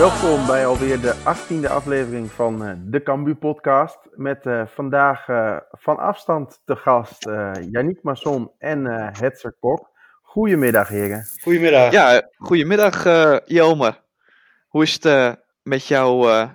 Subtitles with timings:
[0.00, 3.98] Welkom bij alweer de 18e aflevering van eh, de Cambu podcast.
[4.14, 9.90] Met eh, vandaag eh, van afstand te gast eh Yannick Masson en eh Hetzer Kok.
[10.22, 11.24] Goedemiddag heren.
[11.42, 11.92] Goedemiddag.
[11.92, 14.00] Ja, goedemiddag uh, Jelmer.
[14.68, 16.48] Hoe is het met jouw eh,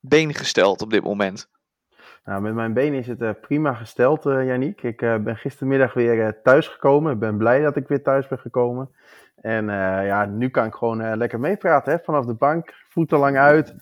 [0.00, 1.48] been gesteld op dit moment?
[2.24, 4.82] Nou, met mijn been is het prima gesteld, Yannick.
[4.82, 7.12] Ik eh, ben gistermiddag weer eh, thuis gekomen.
[7.12, 8.90] Ik ben blij dat ik weer thuis ben gekomen.
[9.44, 11.98] En eh, ja, nu kan ik gewoon eh, lekker meepraten hè?
[11.98, 12.74] vanaf de bank.
[12.88, 13.74] Voeten lang uit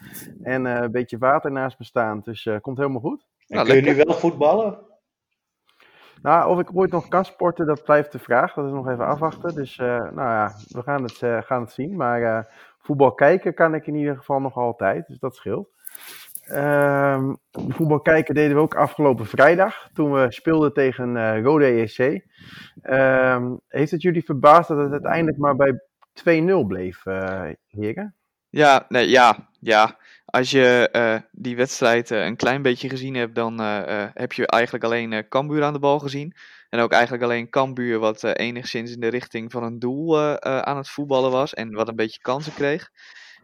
[0.43, 2.21] en eh, een beetje water naast me staan.
[2.21, 3.27] Dus eh komt helemaal goed.
[3.47, 4.79] En Nou, kun je nu wel voetballen?
[6.23, 8.55] Nou, of ik ooit nog kan sporten, dat blijft de vraag.
[8.55, 9.55] Dat is nog even afwachten.
[9.55, 11.97] Dus eh, nou ja, we gaan het, eh, gaan het zien.
[11.97, 12.45] Maar eh,
[12.79, 15.07] voetbal kijken kan ik in ieder geval nog altijd.
[15.07, 15.69] Dus dat scheelt.
[16.43, 19.89] Ehm, voetbal kijken deden we ook afgelopen vrijdag.
[19.93, 22.21] Toen we speelden tegen eh Rode ESC.
[22.83, 25.81] Ehm, heeft het jullie verbaasd dat het uiteindelijk maar bij
[26.13, 28.15] 2-0 bleef, eh heren?
[28.49, 29.97] Ja, nee, ja, ja.
[30.25, 33.59] Als je eh, die wedstrijd een klein beetje gezien hebt, dan
[34.15, 36.35] heb je eigenlijk alleen Cambuur aan de bal gezien.
[36.69, 40.89] En ook eigenlijk alleen Cambuur wat enigszins in de richting van een doel aan het
[40.89, 41.55] voetballen was.
[41.55, 42.91] En wat een beetje kansen kreeg.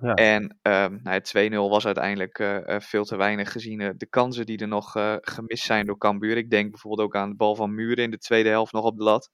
[0.00, 0.14] Ja.
[0.14, 4.06] En ehm nou, het 2-0 was uiteindelijk eh, eh, veel te weinig gezien eh, de
[4.06, 6.36] kansen die er nog eh, gemist zijn door Cambuur.
[6.36, 8.96] Ik denk bijvoorbeeld ook aan de bal van Muren in de tweede helft nog op
[8.96, 9.30] de lat.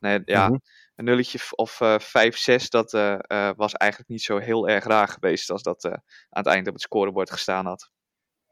[0.00, 0.58] Nee, ja, Mhm.
[0.96, 5.08] een nulletje of eh 5-6, dat eh, eh, was eigenlijk niet zo heel erg raar
[5.08, 7.90] geweest als dat eh, aan het eind op het scorebord gestaan had.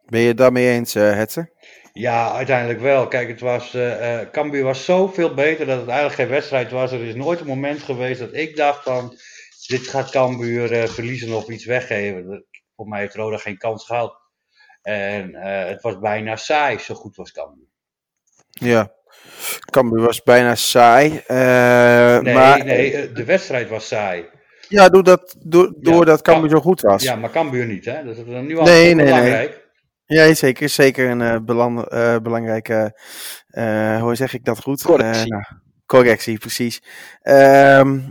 [0.05, 1.53] Ben je het daarmee eens, eh Hetze?
[1.93, 3.09] Ja, uiteindelijk wel.
[3.09, 6.93] Kijk, het was, eh eh, Cambuur was zoveel beter dat het eigenlijk geen wedstrijd was.
[6.93, 9.15] Er is nooit een moment geweest dat ik dacht van,
[9.67, 12.27] dit gaat Cambuur verliezen of iets weggeven.
[12.29, 12.45] Dat-
[12.77, 14.21] Voor mij heeft Roda geen kans gehad.
[14.83, 17.67] En eh, het was bijna saai, zo goed was Cambuur.
[18.51, 18.93] Ja.
[19.71, 21.23] Cambuur was bijna saai.
[21.27, 24.25] eh, Nee, maar, nee, eh, de wedstrijd was saai.
[24.69, 27.03] Ja, doordat, door, doordat Cam- Cambuur zo goed was.
[27.03, 28.05] Ja, maar Cambuur niet, hè?
[28.05, 29.05] Dat is nu al Nee, nee, nee.
[29.05, 29.65] belangrijk.
[30.07, 30.69] Ja, zeker.
[30.69, 33.01] Zeker een eh, belang, eh, belangrijke,
[33.47, 34.83] eh, hoe zeg ik dat goed?
[34.83, 35.23] Correctie.
[35.23, 35.45] Eh, nou,
[35.87, 36.83] correctie, precies.
[37.23, 38.05] Ehm, eh,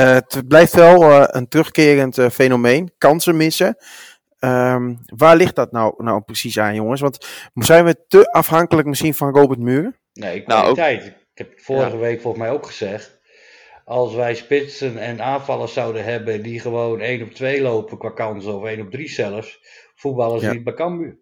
[0.00, 2.92] het blijft wel eh, een terugkerend eh, fenomeen.
[2.98, 3.76] Kansen missen.
[4.38, 7.00] Ehm, waar ligt dat nou, nou precies aan, jongens?
[7.00, 9.96] Want zijn we te afhankelijk misschien van Robert Muren?
[10.12, 10.78] Nee, Nou, ook-.
[10.78, 13.20] Ik heb het vorige week volgens mij ook gezegd.
[13.84, 18.56] Als wij spitsen en aanvallers zouden hebben die gewoon 1 op 2 lopen qua kansen
[18.56, 19.60] of 1 op 3 zelfs,
[19.94, 20.52] voetballen ze Ja.
[20.52, 21.18] niet bij Cambuur.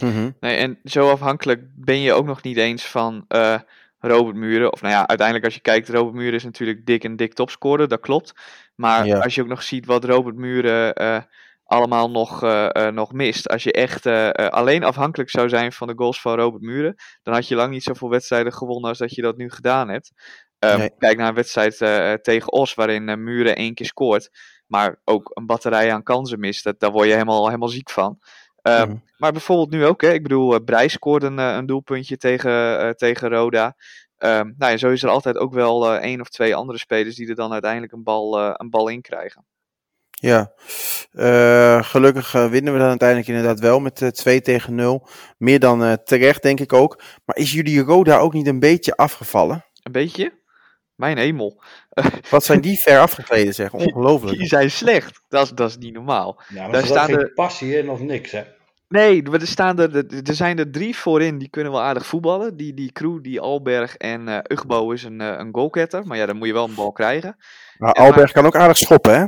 [0.00, 0.30] Mhm.
[0.40, 3.60] Nee, en zo afhankelijk ben je ook nog niet eens van eh,
[4.06, 4.72] Robert Muren.
[4.72, 7.88] Of nou ja, uiteindelijk als je kijkt, Robert Muren is natuurlijk dik en dik topscorer,
[7.88, 8.32] dat klopt.
[8.74, 9.18] Maar Ja.
[9.18, 11.18] als je ook nog ziet wat Robert Muren eh,
[11.64, 13.48] allemaal nog, eh, eh, nog mist.
[13.48, 14.06] Als je echt
[14.52, 17.82] alleen afhankelijk zou zijn van de goals van Robert Muren, dan had je lang niet
[17.82, 20.12] zoveel wedstrijden gewonnen als dat je dat nu gedaan hebt.
[20.58, 20.90] Ehm, Nee.
[20.98, 21.76] Kijk naar een wedstrijd
[22.24, 24.30] tegen Os, waarin Muren één keer scoort.
[24.66, 26.64] Maar ook een batterij aan kansen mist.
[26.64, 28.18] Dat, daar word je helemaal, helemaal ziek van.
[28.66, 28.96] Ehm, Mhm.
[29.16, 30.12] Maar bijvoorbeeld nu ook, hè?
[30.12, 33.76] ik bedoel, eh Brijs scoorde een, eh, een doelpuntje tegen, eh, tegen Roda.
[34.18, 37.16] Ehm, nou ja, zo is er altijd ook wel eh, één of twee andere spelers
[37.16, 39.46] die er dan uiteindelijk een bal, eh, een bal in krijgen.
[40.10, 40.52] Ja,
[41.12, 45.08] Eh, gelukkig winnen we dan uiteindelijk inderdaad wel met eh, 2 tegen 0.
[45.38, 47.02] Meer dan eh, terecht, denk ik ook.
[47.24, 49.64] Maar is jullie Roda ook niet een beetje afgevallen?
[49.82, 50.32] Een beetje?
[50.94, 51.62] Mijn hemel.
[52.30, 53.70] Wat zijn die ver afgegleden, zeg.
[53.70, 54.46] Die Ongelooflijk.
[54.46, 55.20] zijn slecht.
[55.28, 56.40] Dat is, dat is niet normaal.
[56.48, 58.42] Ja, maar Daar er staan geen de- passie in of niks, hè?
[58.88, 59.96] Nee, er, staan er,
[60.28, 62.56] er zijn er drie voorin die kunnen wel aardig voetballen.
[62.56, 66.06] Die, die Crew, die Alberg en eh Ugbo is een, eh, een goalgetter.
[66.06, 67.36] Maar ja, dan moet je wel een bal krijgen.
[67.78, 69.26] Maar En Alberg kan ook aardig schoppen, hè?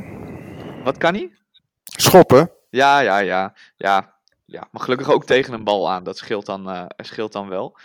[0.83, 1.31] Wat kan hij?
[1.83, 2.51] Schoppen?
[2.69, 4.13] Ja, ja, ja, ja,
[4.45, 4.67] ja.
[4.71, 6.03] Maar gelukkig ook tegen een bal aan.
[6.03, 7.77] Dat scheelt dan, eh, scheelt dan wel.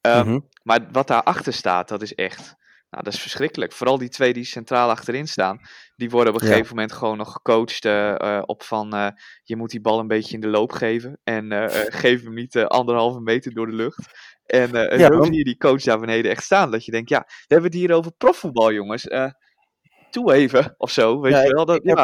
[0.00, 0.38] Ehm, Mhm.
[0.62, 2.56] Maar wat daarachter staat, dat is echt.
[2.90, 3.72] Nou, dat is verschrikkelijk.
[3.72, 5.60] Vooral die twee die centraal achterin staan.
[5.96, 6.52] Die worden op een Ja.
[6.52, 8.94] gegeven moment gewoon nog gecoacht eh, eh, op van.
[8.94, 9.08] eh,
[9.42, 11.18] je moet die bal een beetje in de loop geven.
[11.24, 11.64] En eh,
[12.02, 14.18] geef hem niet anderhalve meter door de lucht.
[14.46, 16.70] En Ja, zo want- zie je die coach daar beneden echt staan.
[16.70, 19.06] Dat je denkt, ja, we hebben het hier over profvoetbal, jongens.
[20.10, 21.20] Toe even, of zo.
[21.20, 21.64] Weet Ja, je wel?
[21.64, 21.98] Dat, Ik heb,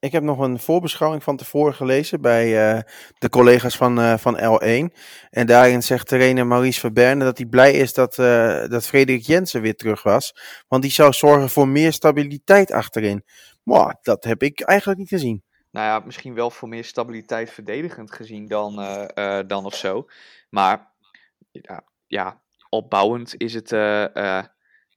[0.00, 2.82] ik heb nog een voorbeschouwing van tevoren gelezen bij eh,
[3.18, 4.94] de collega's van, eh, van L1.
[5.30, 9.60] En daarin zegt trainer Maurice Verberne dat hij blij is dat, eh, dat Frederik Jensen
[9.62, 10.34] weer terug was.
[10.68, 13.24] Want die zou zorgen voor meer stabiliteit achterin.
[13.62, 15.42] Maar dat heb ik eigenlijk niet gezien.
[15.70, 18.76] nou ja, misschien wel voor meer stabiliteit verdedigend gezien dan,
[19.46, 20.06] dan of zo.
[20.50, 20.92] Maar
[21.50, 23.70] ja, ja opbouwend is het,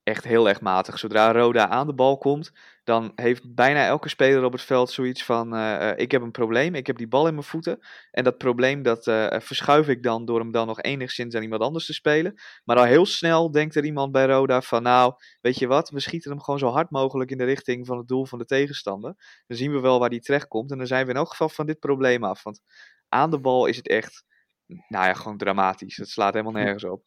[0.03, 0.99] echt heel erg matig.
[0.99, 2.51] Zodra Roda aan de bal komt,
[2.83, 6.31] dan heeft bijna elke speler op het veld zoiets van: eh, eh, ik heb een
[6.31, 7.79] probleem, ik heb die bal in mijn voeten.
[8.11, 11.61] En dat probleem dat eh, verschuif ik dan door hem dan nog enigszins aan iemand
[11.61, 12.33] anders te spelen.
[12.63, 15.99] Maar al heel snel denkt er iemand bij Roda van: nou, weet je wat, we
[15.99, 19.43] schieten hem gewoon zo hard mogelijk in de richting van het doel van de tegenstander.
[19.47, 21.49] Dan zien we wel waar die terecht komt en dan zijn we in elk geval
[21.49, 22.43] van dit probleem af.
[22.43, 22.61] Want
[23.09, 24.23] aan de bal is het echt,
[24.65, 25.97] nou ja, gewoon dramatisch.
[25.97, 27.03] Het slaat helemaal nergens op.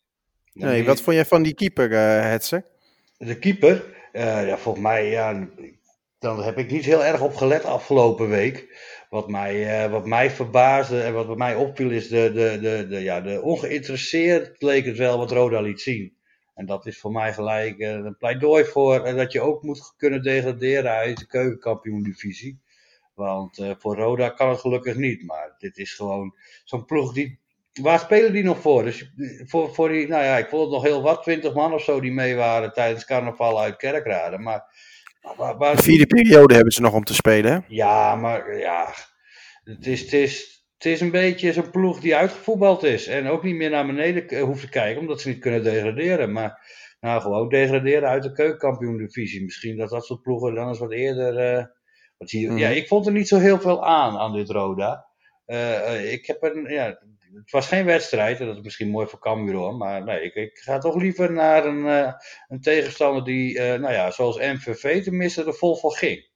[0.53, 2.73] Nee, wat vond jij van die keeper, uh, Hetzer?
[3.17, 5.49] De keeper, uh, ja, volgens mij, ja,
[6.19, 8.83] dan heb ik niet heel erg op gelet afgelopen week.
[9.11, 13.01] Wat mij, uh, wat mij verbaasde en wat bij mij opviel is de, de, de,
[13.01, 16.17] ja, de ongeïnteresseerd leek het wel wat Roda liet zien.
[16.55, 20.23] En dat is voor mij gelijk uh, een pleidooi voor dat je ook moet kunnen
[20.23, 22.63] degraderen uit de keukenkampioen-divisie.
[23.15, 25.27] Want voor Roda kan het gelukkig niet.
[25.27, 26.35] Maar dit is gewoon
[26.65, 27.44] zo'n ploeg die
[27.83, 28.85] waar spelen die nog voor?
[28.85, 29.13] Dus
[29.45, 32.01] voor, voor die, nou ja, ik vond het nog heel wat, 20 man of zo
[32.01, 34.39] die mee waren tijdens carnaval uit Kerkrade.
[34.39, 34.63] Maar,
[35.37, 35.77] waar...
[35.77, 37.59] De vierde periode hebben ze nog om te spelen, hè?
[37.69, 38.95] Ja, maar ja,
[39.65, 43.07] het is, het is, het is een beetje zo'n ploeg die uitgevoetbald is.
[43.07, 46.33] En ook niet meer naar beneden hoeft te kijken, omdat ze niet kunnen degraderen.
[46.33, 46.67] Maar
[47.01, 49.45] nou, gewoon degraderen uit de keukenkampioen-divisie.
[49.45, 51.57] Misschien dat dat soort ploegen dan eens wat eerder...
[51.57, 51.65] Uh,
[52.19, 52.59] wat hier, mm.
[52.59, 55.07] Ja, ik vond er niet zo heel veel aan, aan dit Roda.
[55.47, 56.99] Uh, ik heb een, ja,
[57.35, 60.35] het was geen wedstrijd, en dat is misschien mooi voor Cambuur hoor, maar nee, ik,
[60.35, 62.13] ik, ga toch liever naar een, uh,
[62.49, 66.29] een tegenstander die, uh, nou ja, zoals MVV tenminste er vol voor ging.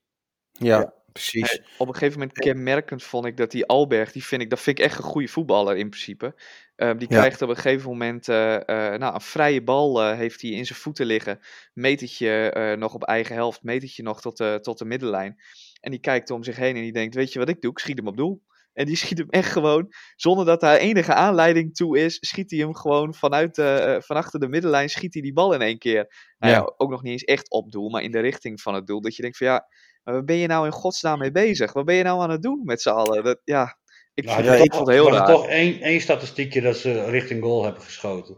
[0.51, 0.93] Ja, ja.
[1.11, 1.51] precies.
[1.51, 4.59] Nee, op een gegeven moment kenmerkend vond ik dat die Alberg, die vind ik, dat
[4.59, 6.35] vind ik echt een goede voetballer in principe.
[6.75, 7.17] Uh, die ja.
[7.17, 11.39] krijgt op een gegeven moment nou, een vrije bal heeft hij in zijn voeten liggen.
[11.73, 15.41] Metertje nog op eigen helft, metertje nog tot de, tot de middenlijn.
[15.81, 17.71] En die kijkt om zich heen en die denkt, weet je wat ik doe?
[17.71, 18.41] Ik schiet hem op doel.
[18.79, 22.59] En die schiet hem echt gewoon, zonder dat daar enige aanleiding toe is, schiet hij
[22.59, 25.77] hem gewoon vanuit de, uh, van achter de middenlijn, schiet hij die bal in één
[25.77, 26.33] keer.
[26.37, 26.73] Nou ja.
[26.77, 29.01] ook nog niet eens echt op doel, maar in de richting van het doel.
[29.01, 29.67] Dat je denkt van ja,
[30.03, 31.73] maar waar ben je nou in godsnaam mee bezig?
[31.73, 33.23] Wat ben je nou aan het doen met z'n allen?
[33.23, 33.77] Dat, ja,
[34.13, 35.27] ik nou, vind het, het heel raar.
[35.27, 38.37] toch één, één statistiekje dat ze richting goal hebben geschoten.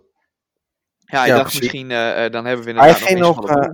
[0.98, 1.60] Ja, ik ja, dacht precies.
[1.60, 3.70] misschien, uh, dan hebben we inderdaad Hij nog, nog uh,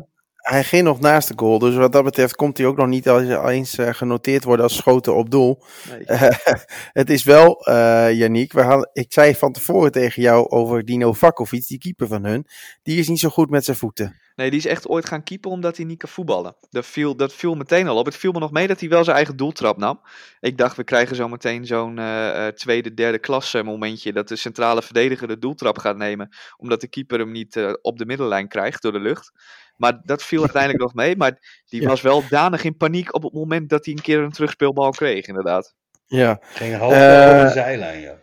[0.47, 1.59] hij ging nog naast de goal.
[1.59, 5.15] Dus wat dat betreft komt hij ook nog niet eens uh, genoteerd worden als schoten
[5.15, 5.63] op doel.
[5.89, 6.19] Nee.
[6.19, 6.21] Uh,
[7.01, 11.13] het is wel, uh, Yannick, we hadden, ik zei van tevoren tegen jou over Dino
[11.13, 12.47] Vakovic, die keeper van hun.
[12.83, 14.15] Die is niet zo goed met zijn voeten.
[14.37, 16.55] Nee, die is echt ooit gaan keeper omdat hij niet kan voetballen.
[16.69, 18.05] Dat viel, dat viel meteen al op.
[18.05, 20.01] Het viel me nog mee dat hij wel zijn eigen doeltrap nam.
[20.39, 24.13] Ik dacht, we krijgen zo meteen zo'n uh, tweede, derde klasse momentje.
[24.13, 26.29] Dat de centrale verdediger de doeltrap gaat nemen.
[26.57, 29.31] Omdat de keeper hem niet uh, op de middenlijn krijgt door de lucht.
[29.77, 31.15] Maar dat viel uiteindelijk nog mee.
[31.15, 31.87] Maar die ja.
[31.87, 35.27] was wel danig in paniek op het moment dat hij een keer een terugspeelbal kreeg,
[35.27, 35.75] inderdaad.
[36.05, 36.39] Ja.
[36.41, 38.17] Ging half uh, over de zijlijn, ja.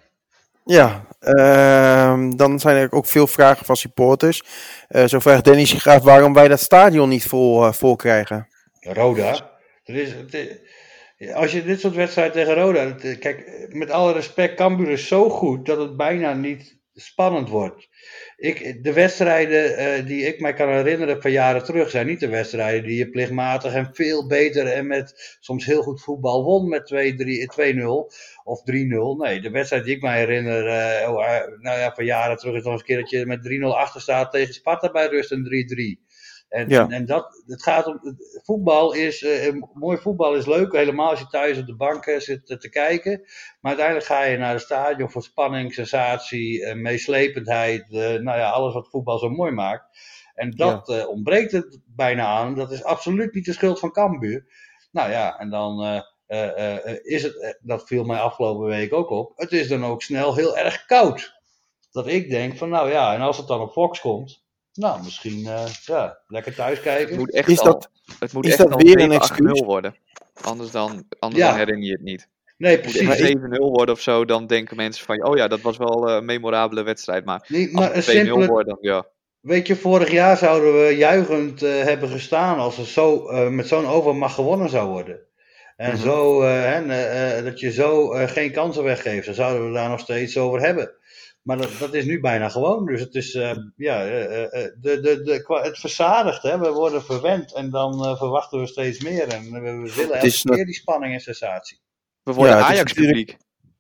[0.65, 4.43] Ja, uh, dan zijn er ook veel vragen van supporters.
[4.91, 8.49] Uh, zo vraagt Dennis af waarom wij dat stadion niet vol, uh, vol krijgen.
[8.81, 9.51] Roda.
[9.85, 12.91] Is, is, als je dit soort wedstrijden tegen Roda...
[13.19, 17.89] Kijk, met alle respect, Cambuur is zo goed dat het bijna niet spannend wordt.
[18.37, 22.89] Ik, de wedstrijden die ik mij kan herinneren van jaren terug zijn niet de wedstrijden
[22.89, 28.15] die je plichtmatig en veel beter en met soms heel goed voetbal won met 2-0
[28.45, 28.65] of 3-0.
[29.19, 31.17] Nee, de wedstrijd die ik mij herinner uh, oh,
[31.61, 34.01] nou ja, van jaren terug is nog eens een keer dat je met 3-0 achter
[34.01, 35.49] staat tegen Sparta bij rust en
[35.99, 36.03] 3-3.
[36.49, 36.89] En, ja.
[36.89, 38.01] en dat, het gaat om,
[38.43, 42.47] voetbal is, uh, mooi voetbal is leuk, helemaal als je thuis op de bank zit
[42.61, 43.19] te kijken.
[43.61, 48.51] Maar uiteindelijk ga je naar het stadion voor spanning, sensatie, uh, meeslependheid, uh, nou ja,
[48.51, 49.99] alles wat voetbal zo mooi maakt.
[50.35, 51.07] En dat ja.
[51.07, 52.55] ontbreekt het bijna aan.
[52.55, 54.47] Dat is absoluut niet de schuld van Cambuur.
[54.91, 56.03] Nou ja, en dan
[57.03, 60.57] is het, dat viel mij afgelopen week ook op, het is dan ook snel heel
[60.57, 61.33] erg koud.
[61.91, 65.39] Dat ik denk van, nou ja, en als het dan op Fox komt, nou, misschien
[65.39, 67.09] uh, ja, lekker thuis kijken.
[67.09, 69.97] Het moet echt is al, dat, het moet is echt dat weer een excuus worden.
[70.43, 71.49] Anders dan, anders ja.
[71.49, 72.29] dan herinner je het niet.
[72.57, 73.09] Nee, precies.
[73.09, 76.11] Als het 7-0 wordt of zo, dan denken mensen van, oh ja, dat was wel
[76.11, 77.25] een memorabele wedstrijd.
[77.25, 78.47] Maar, nee, maar als het 2-0 simpele...
[78.47, 79.07] wordt, dan ja.
[79.41, 83.69] Weet je, vorig jaar zouden we juichend uh, hebben gestaan als er zo, uh, met
[83.69, 85.21] zo'n overmacht gewonnen zou worden.
[85.77, 86.05] En mm -hmm.
[86.05, 90.61] zo, hè, dat je zo geen kansen weggeeft, dan zouden we daar nog steeds over
[90.61, 90.95] hebben.
[91.45, 92.87] Maar dat, dat is nu bijna gewoon.
[92.87, 96.43] Dus het is, uh, ja, uh, de, de, de, het verzadigt.
[96.43, 96.59] Hè?
[96.59, 99.29] We worden verwend en dan uh, verwachten we steeds meer.
[99.29, 101.81] En we, we willen elke keer die spanning en sensatie.
[102.23, 103.37] We worden ja, Ajax-publiek.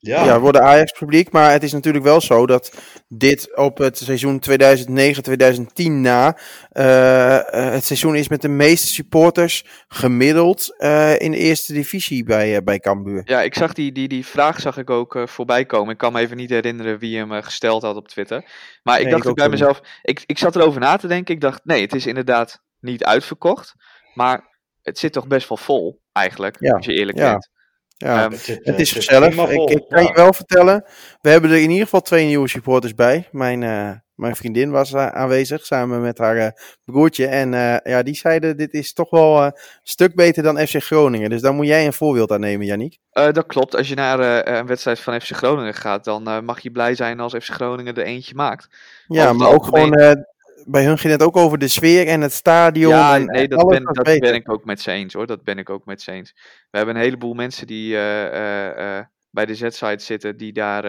[0.06, 1.32] Ja, Ja, worden Ajax-publiek.
[1.32, 2.72] Maar het is natuurlijk wel zo dat
[3.08, 6.38] dit op het seizoen 2009-2010 na
[6.70, 12.24] eh, eh, het seizoen is met de meeste supporters gemiddeld eh, in de eerste divisie
[12.24, 13.22] bij, eh, bij Cambuur.
[13.24, 15.92] Ja, ik zag die, die, die vraag zag ik ook voorbij komen.
[15.92, 18.44] Ik kan me even niet herinneren wie hem gesteld had op Twitter.
[18.82, 21.06] Maar ik Nee, dacht ik ook ook bij mezelf, ik, ik zat erover na te
[21.06, 21.34] denken.
[21.34, 23.74] Ik dacht, nee, het is inderdaad niet uitverkocht.
[24.14, 27.30] Maar het zit toch best wel vol, eigenlijk, Ja, als je eerlijk ja.
[27.30, 27.52] bent.
[27.96, 28.32] Ja, Ehm,
[28.62, 29.36] het, is gezellig.
[29.50, 30.08] Ik, ik kan Ja.
[30.08, 30.84] je wel vertellen,
[31.20, 33.28] we hebben er in ieder geval twee nieuwe supporters bij.
[33.30, 36.48] Mijn, eh, mijn vriendin was eh, aanwezig samen met haar eh,
[36.84, 37.26] broertje.
[37.26, 40.74] En eh, ja, die zeiden, dit is toch wel eh, een stuk beter dan FC
[40.82, 41.30] Groningen.
[41.30, 42.98] Dus daar moet jij een voorbeeld aan nemen, Yannick.
[43.10, 43.76] Eh, dat klopt.
[43.76, 47.32] Als je naar een wedstrijd van FC Groningen gaat, dan mag je blij zijn als
[47.32, 48.68] FC Groningen er eentje maakt.
[49.06, 50.22] Ja, maar ook algemeen- gewoon, eh,
[50.66, 52.92] bij hun ging het ook over de sfeer en het stadion.
[52.92, 55.26] Ja, en nee, dat, alles ben, dat ben ik ook met ze eens hoor.
[55.26, 56.32] Dat ben ik ook met ze eens.
[56.70, 60.84] We hebben een heleboel mensen die eh, eh, eh, bij de Z-site zitten, die daar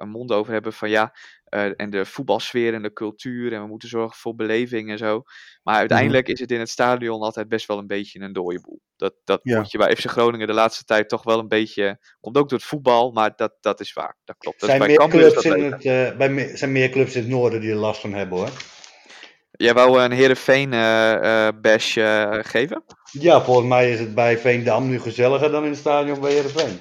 [0.00, 3.66] een mond over hebben van ja, eh, en de voetbalsfeer en de cultuur en we
[3.66, 5.22] moeten zorgen voor beleving en zo.
[5.62, 8.80] Maar uiteindelijk is het in het stadion altijd best wel een beetje een dode boel.
[8.96, 9.58] Dat, dat Ja.
[9.58, 12.58] moet je bij FC Groningen de laatste tijd toch wel een beetje, komt ook door
[12.58, 14.16] het voetbal, maar dat, dat is waar.
[14.24, 14.60] Dat klopt.
[14.60, 17.30] Dat is zijn, bij meer clubs in het, bij me- zijn meer clubs in het
[17.30, 18.50] noorden die er last van hebben hoor.
[19.60, 22.84] Jij wou een Heerenveen eh eh bash eh, geven?
[23.10, 26.80] Ja, volgens mij is het bij Veendam nu gezelliger dan in het stadion bij Heerenveen.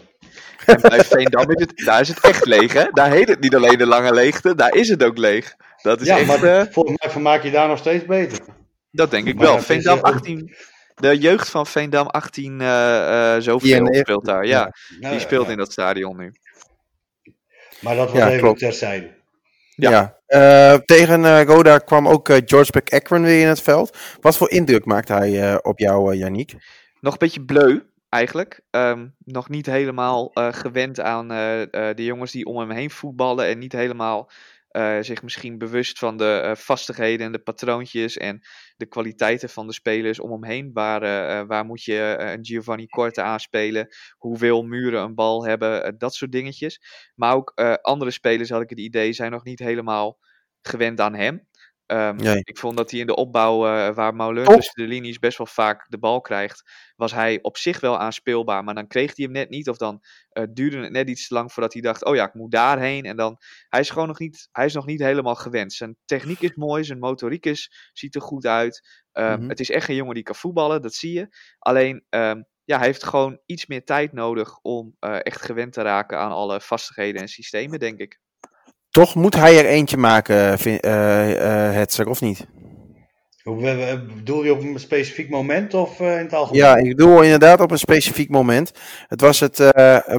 [0.65, 2.83] En bij Veendam is het, daar is het echt leeg, hè?
[2.91, 5.55] Daar heet het niet alleen de lange leegte, daar is het ook leeg.
[5.81, 8.39] Dat is Ja, echt, maar eh, volgens mij vermaak je daar nog steeds beter.
[8.91, 9.57] dat denk ik maar wel.
[9.57, 10.55] is, Veendam eh, 18,
[10.95, 14.45] de jeugd van Veendam 18 eh eh zoveel 94, speelt daar.
[14.45, 14.71] Ja, ja.
[14.99, 15.51] Nou, die speelt ja.
[15.51, 16.31] in dat stadion nu.
[17.79, 18.59] Maar dat was Ja, even klopt.
[18.59, 19.17] terzijde.
[19.79, 19.89] Ja.
[19.89, 20.17] Ja.
[20.25, 23.97] Eh, tegen eh, Roda kwam ook eh, George McEachran weer in het veld.
[24.21, 26.53] Wat voor indruk maakt hij op jou, Yannick?
[27.01, 28.61] Nog een beetje bleu, eigenlijk.
[28.69, 33.47] Ehm, nog niet helemaal gewend aan de jongens die om hem heen voetballen.
[33.47, 34.29] En niet helemaal
[34.69, 38.17] eh, zich misschien bewust van de eh, vastigheden en de patroontjes.
[38.17, 38.41] En
[38.77, 40.69] de kwaliteiten van de spelers om hem heen.
[40.73, 43.87] Waar, eh, waar moet je een Giovanni Korte aanspelen?
[44.17, 45.97] Hoeveel muren een bal hebben?
[45.97, 46.81] dat soort dingetjes.
[47.15, 50.19] Maar ook andere spelers, had ik het idee, zijn nog niet helemaal
[50.61, 51.47] gewend aan hem.
[51.89, 52.41] Ehm, Nee.
[52.43, 54.55] Ik vond dat hij in de opbouw, eh, waar Toch?
[54.55, 58.63] tussen de linies best wel vaak de bal krijgt, was hij op zich wel aanspeelbaar.
[58.63, 59.69] Maar dan kreeg hij hem net niet.
[59.69, 62.33] Of dan eh, duurde het net iets te lang voordat hij dacht, oh ja, ik
[62.33, 63.03] moet daarheen.
[63.05, 63.37] En dan,
[63.69, 65.73] hij is gewoon nog niet, hij is nog niet helemaal gewend.
[65.73, 69.03] Zijn techniek is mooi, zijn motoriek is, ziet er goed uit.
[69.11, 69.49] Ehm, Mhm.
[69.49, 71.27] Het is echt een jongen die kan voetballen, dat zie je.
[71.59, 75.81] Alleen, ehm, ja, hij heeft gewoon iets meer tijd nodig om eh, echt gewend te
[75.81, 78.19] raken aan alle vastigheden en systemen, denk ik.
[78.89, 82.45] Toch moet hij er eentje maken, vin- eh, eh, Hetzer, of niet?
[83.43, 86.61] Bedoel je op een specifiek moment of eh, in het algemeen?
[86.61, 88.71] Ja, ik bedoel inderdaad op een specifiek moment.
[89.07, 89.71] Het was het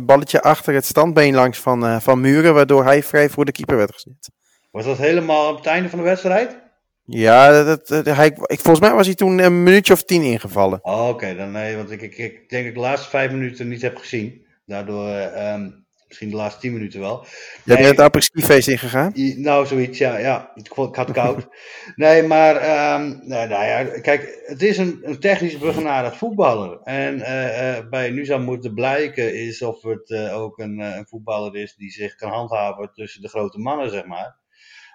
[0.02, 3.92] balletje achter het standbeen langs van, van Muren, waardoor hij vrij voor de keeper werd
[3.92, 4.30] gezet.
[4.70, 6.58] Was dat helemaal op het einde van de wedstrijd?
[7.04, 10.78] Ja, dat, dat- hij, ik, volgens mij was hij toen een minuutje of tien ingevallen.
[10.82, 13.68] Oh, Oké, dan nee, want ik, ik, ik denk dat ik de laatste vijf minuten
[13.68, 14.46] niet heb gezien.
[14.66, 15.68] Daardoor, eh, ehm,
[16.10, 17.24] misschien de laatste tien minuten wel.
[17.64, 19.12] Jij Nee, bent het apres-ski-feest ingegaan?
[19.16, 20.18] I- Nou, zoiets, ja.
[20.18, 20.50] ja.
[20.54, 21.46] Ik, had koud.
[21.96, 26.80] nee, maar ehm, nou, nou ja, kijk, het is een, een technisch begenadigd voetballer.
[26.84, 31.06] En eh, eh, bij nu zou moeten blijken is of het eh, ook een, een
[31.06, 34.38] voetballer is die zich kan handhaven tussen de grote mannen, zeg maar.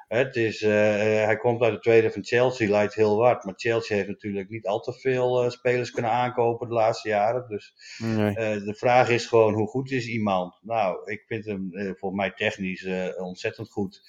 [0.07, 3.43] Het is, eh, eh, hij komt uit de tweede van Chelsea, lijkt heel wat.
[3.43, 7.47] Maar Chelsea heeft natuurlijk niet al te veel eh, spelers kunnen aankopen de laatste jaren.
[7.47, 8.33] Dus Nee.
[8.59, 10.59] de vraag is gewoon, hoe goed is iemand?
[10.61, 14.01] Nou, ik vind hem voor mij technisch ontzettend goed.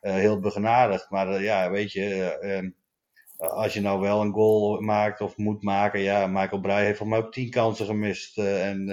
[0.00, 1.10] Heel begenadigd.
[1.10, 2.70] Maar ja, weet je, eh, ehm,
[3.36, 6.00] als je nou wel een goal maakt of moet maken.
[6.00, 8.38] Ja, Michael Breij heeft voor mij ook tien kansen gemist.
[8.38, 8.88] en,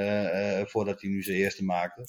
[0.68, 2.06] voordat hij nu zijn eerste maakte.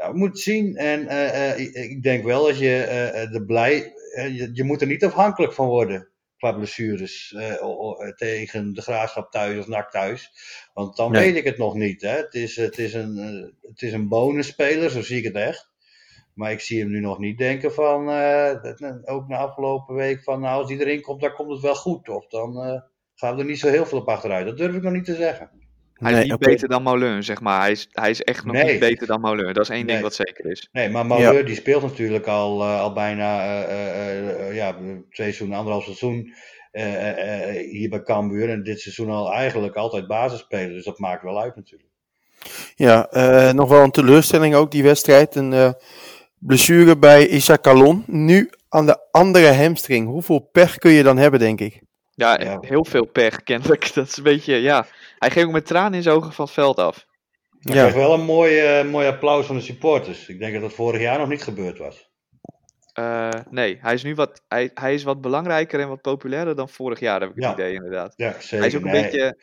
[0.00, 0.76] Ja, we moeten zien.
[0.76, 3.92] En eh, eh, ik, denk wel, als je eh, de blij.
[4.14, 6.08] je, je moet er niet afhankelijk van worden.
[6.36, 7.36] Qua blessures
[8.16, 10.30] tegen de graafschap thuis of nak thuis.
[10.74, 11.24] Want dan Nee.
[11.24, 12.02] weet ik het nog niet.
[12.02, 12.16] Hè.
[12.16, 13.16] Het, is, het, is een,
[13.62, 15.70] het is een bonusspeler, zo zie ik het echt.
[16.34, 18.06] Maar ik zie hem nu nog niet denken van,
[18.62, 21.74] dat- ook na afgelopen week, van nou als die erin komt, dan komt het wel
[21.74, 22.08] goed.
[22.08, 22.80] Of dan eh,
[23.14, 24.46] gaan we er niet zo heel veel op achteruit.
[24.46, 25.50] Dat durf ik nog niet te zeggen.
[26.00, 27.60] Hij Nee, is niet beter dan Moulin, zeg maar.
[27.60, 28.70] Hij is, hij is echt nog Nee.
[28.70, 29.52] niet beter dan Moulin.
[29.52, 30.68] Dat is één ding wat zeker is.
[30.72, 35.04] Nee, maar Mauleur die speelt natuurlijk al, eh, al bijna eh, eh, eh, ja, twee
[35.10, 36.32] seizoenen, anderhalf seizoen
[36.70, 38.50] eh, eh, eh, hier bij Cambuur.
[38.50, 40.68] En dit seizoen al eigenlijk altijd basisspeler.
[40.74, 41.88] Dus dat maakt wel uit natuurlijk.
[42.74, 45.34] Ja, eh, nog wel een teleurstelling ook die wedstrijd.
[45.34, 45.70] Een eh,
[46.38, 48.04] blessure bij Isaac Calon.
[48.06, 50.06] Nu aan de andere hamstring.
[50.08, 51.80] Hoeveel pech kun je dan hebben, denk ik?
[52.14, 52.58] Ja, Ja.
[52.60, 53.90] heel veel pech, kennelijk.
[53.94, 54.86] Dat is een beetje, ja.
[55.20, 57.06] Hij ging ook met tranen in zijn ogen van het veld af.
[57.58, 57.72] Ja.
[57.72, 60.28] kreeg wel een mooi, eh, mooi applaus van de supporters.
[60.28, 62.08] Ik denk dat dat vorig jaar nog niet gebeurd was.
[62.92, 66.68] Eh, nee, hij is nu wat, hij, hij is wat belangrijker en wat populairder dan
[66.68, 67.52] vorig jaar, heb ik het Ja.
[67.52, 68.12] idee inderdaad.
[68.16, 68.58] Ja, zeker.
[68.58, 69.02] Hij is ook een Nee.
[69.02, 69.36] beetje,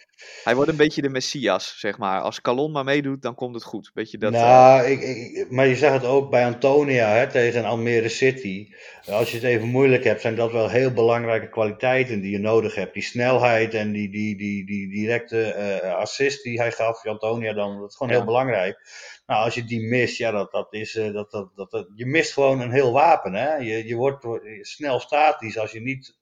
[0.44, 2.22] hij wordt een beetje de messias, zeg maar.
[2.22, 3.92] Als Calon maar meedoet, dan komt het goed.
[3.94, 4.34] Weet je dat?
[4.34, 8.70] eh, nou, ik, ik- maar je zag het ook bij Antonia hè, tegen Almere City.
[9.06, 12.76] Als je het even moeilijk hebt, zijn dat wel heel belangrijke kwaliteiten die je nodig
[12.76, 12.94] hebt.
[12.94, 17.80] Die snelheid en die, die, die, die directe eh, assist die hij gaf, Antonia, dan,
[17.80, 18.18] dat is gewoon Ja.
[18.20, 18.80] heel belangrijk.
[19.26, 22.06] Nou, als je die mist, ja, dat, dat is, eh, dat, dat, dat, dat- je
[22.06, 23.34] mist gewoon een heel wapen.
[23.34, 23.56] Hè?
[23.56, 24.26] Je, je wordt
[24.62, 26.18] snel statisch als je niet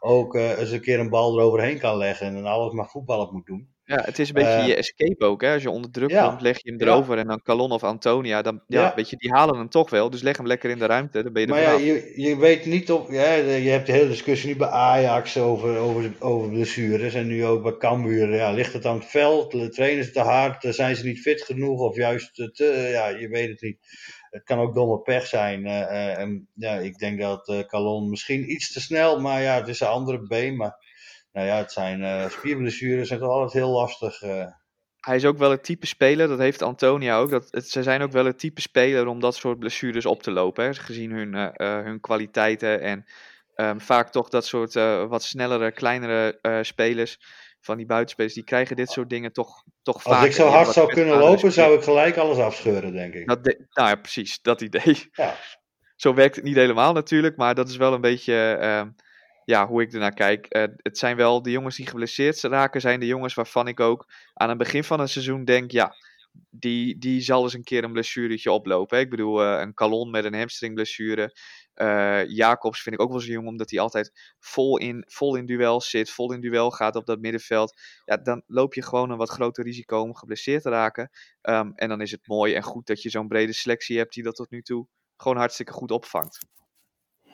[0.00, 3.46] ook eh, eens een keer een bal eroverheen kan leggen en alles maar voetballen moet
[3.46, 3.72] doen.
[3.86, 5.42] ja, het is een beetje eh, je escape ook.
[5.42, 5.52] Hè?
[5.52, 6.28] Als je onder druk ja.
[6.28, 6.86] komt, leg je hem Ja.
[6.86, 8.92] erover en dan Calon of Antonia, dan, ja, Ja.
[8.96, 10.10] weet je, die halen hem toch wel.
[10.10, 12.36] Dus leg hem lekker in de ruimte, dan ben je er Maar ja, je, je
[12.36, 13.10] weet niet of.
[13.10, 17.14] Ja, je hebt de hele discussie nu bij Ajax over, over, over blessures.
[17.14, 18.34] En nu ook bij Cambuur.
[18.34, 19.72] Ja, ligt het aan het veld?
[19.72, 20.66] Trainen ze te hard?
[20.74, 21.80] Zijn ze niet fit genoeg?
[21.80, 22.88] Of juist te.
[22.92, 23.78] Ja, je weet het niet.
[24.34, 25.66] Het kan ook domme pech zijn.
[25.66, 29.20] eh, eh, en ja, ik denk dat eh Calon misschien iets te snel.
[29.20, 30.56] Maar ja, het is een andere been.
[30.56, 30.76] Maar
[31.32, 33.08] nou ja, het zijn spierblessures.
[33.08, 34.20] zijn toch altijd heel lastig.
[35.00, 37.30] Hij is ook wel het type speler, dat heeft Antonia ook.
[37.30, 40.64] Dat, ze zijn ook wel het type speler om dat soort blessures op te lopen.
[40.64, 40.74] Hè?
[40.74, 41.52] Gezien hun,
[41.84, 43.04] hun kwaliteiten en
[43.54, 44.74] ehm, vaak toch dat soort
[45.08, 47.18] wat snellere, kleinere spelers
[47.64, 50.14] van die buitenspelers, die krijgen dit soort dingen toch, toch vaak.
[50.14, 53.26] Als ik zo hard zou kunnen lopen, zou ik gelijk alles afscheuren, denk ik.
[53.28, 55.08] Dat de- nou ja, precies, dat idee.
[55.12, 55.34] Ja.
[55.96, 58.88] Zo werkt het niet helemaal natuurlijk, maar dat is wel een beetje ehm,
[59.44, 60.46] ja, hoe ik ernaar kijk.
[60.46, 64.12] Eh, het zijn wel de jongens die geblesseerd raken, zijn de jongens waarvan ik ook
[64.34, 65.94] aan het begin van een seizoen denk, ja,
[66.50, 68.96] die, die zal eens een keer een blessuretje oplopen.
[68.96, 69.02] hè.
[69.02, 71.36] Ik bedoel, eh, een Calon met een hamstringblessure.
[71.74, 75.46] Eh Jacobs vind ik ook wel zo jong, omdat hij altijd vol in, vol in
[75.46, 77.80] duel zit, vol in duel gaat op dat middenveld.
[78.04, 81.10] Ja, dan loop je gewoon een wat groter risico om geblesseerd te raken.
[81.40, 84.22] Ehm, en dan is het mooi en goed dat je zo'n brede selectie hebt die
[84.22, 84.86] dat tot nu toe
[85.16, 86.38] gewoon hartstikke goed opvangt.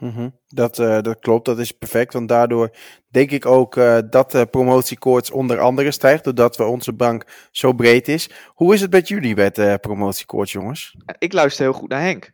[0.00, 0.28] Mhm.
[0.48, 2.12] dat, eh, dat klopt, dat is perfect.
[2.12, 2.76] Want daardoor
[3.08, 6.24] denk ik ook eh, dat de promotiekoorts onder andere stijgt.
[6.24, 8.30] Doordat we onze bank zo breed is.
[8.46, 10.96] Hoe is het met jullie met de promotiekoorts, jongens?
[11.18, 12.32] Ik luister heel goed naar Henk.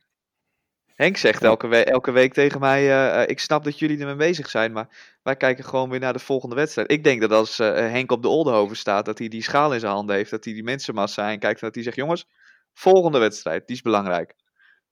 [0.96, 4.50] Henk zegt elke, elke week tegen mij: eh, eh, Ik snap dat jullie ermee bezig
[4.50, 6.90] zijn, maar wij kijken gewoon weer naar de volgende wedstrijd.
[6.90, 9.80] Ik denk dat als eh, Henk op de Oldenhoven staat, dat hij die schaal in
[9.80, 12.26] zijn handen heeft, dat hij die mensenmassa en kijkt en dat hij zegt: Jongens,
[12.72, 14.34] volgende wedstrijd, die is belangrijk.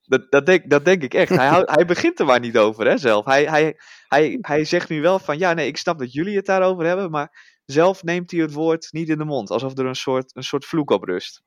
[0.06, 1.28] Dat, dat, denk, dat denk ik echt.
[1.30, 3.24] Hij, hij begint er maar niet over, hè, zelf.
[3.24, 3.74] Hij, hij,
[4.08, 7.10] hij, hij zegt nu wel van: Ja, nee, ik snap dat jullie het daarover hebben,
[7.10, 9.50] maar zelf neemt hij het woord niet in de mond.
[9.50, 11.42] Alsof er een soort, een soort vloek op rust.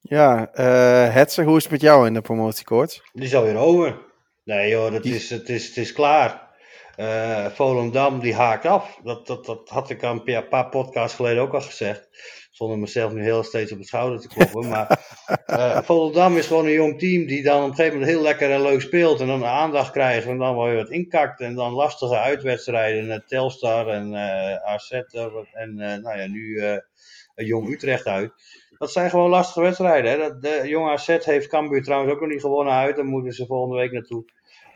[0.00, 3.00] Ja, eh Hetzer, hoe is het met jou in de promotiekoorts?
[3.12, 3.98] Die is alweer over.
[4.44, 6.50] Nee joh, dat Die- is, het, is, het is klaar.
[6.96, 8.98] Eh Volendam die haakt af.
[9.02, 12.08] Dat, dat, dat had ik al een paar- paar podcasts geleden ook al gezegd.
[12.52, 14.68] Zonder mezelf nu heel steeds op de schouder te kloppen.
[14.68, 15.00] maar
[15.46, 18.50] eh, Volendam is gewoon een jong team die dan op een gegeven moment heel lekker
[18.50, 19.20] en leuk speelt.
[19.20, 21.40] En dan aandacht krijgt en dan weer wat inkakt.
[21.40, 23.10] En dan lastige uitwedstrijden.
[23.10, 24.90] eh, Telstar en eh AZ
[25.52, 26.60] en nou ja, nu
[27.34, 28.32] Jong Utrecht uit.
[28.78, 30.10] Dat zijn gewoon lastige wedstrijden.
[30.10, 30.16] Hè?
[30.16, 32.96] Dat, de Jong AZ heeft Cambuur trouwens ook nog niet gewonnen uit.
[32.96, 34.24] Daar moeten ze volgende week naartoe.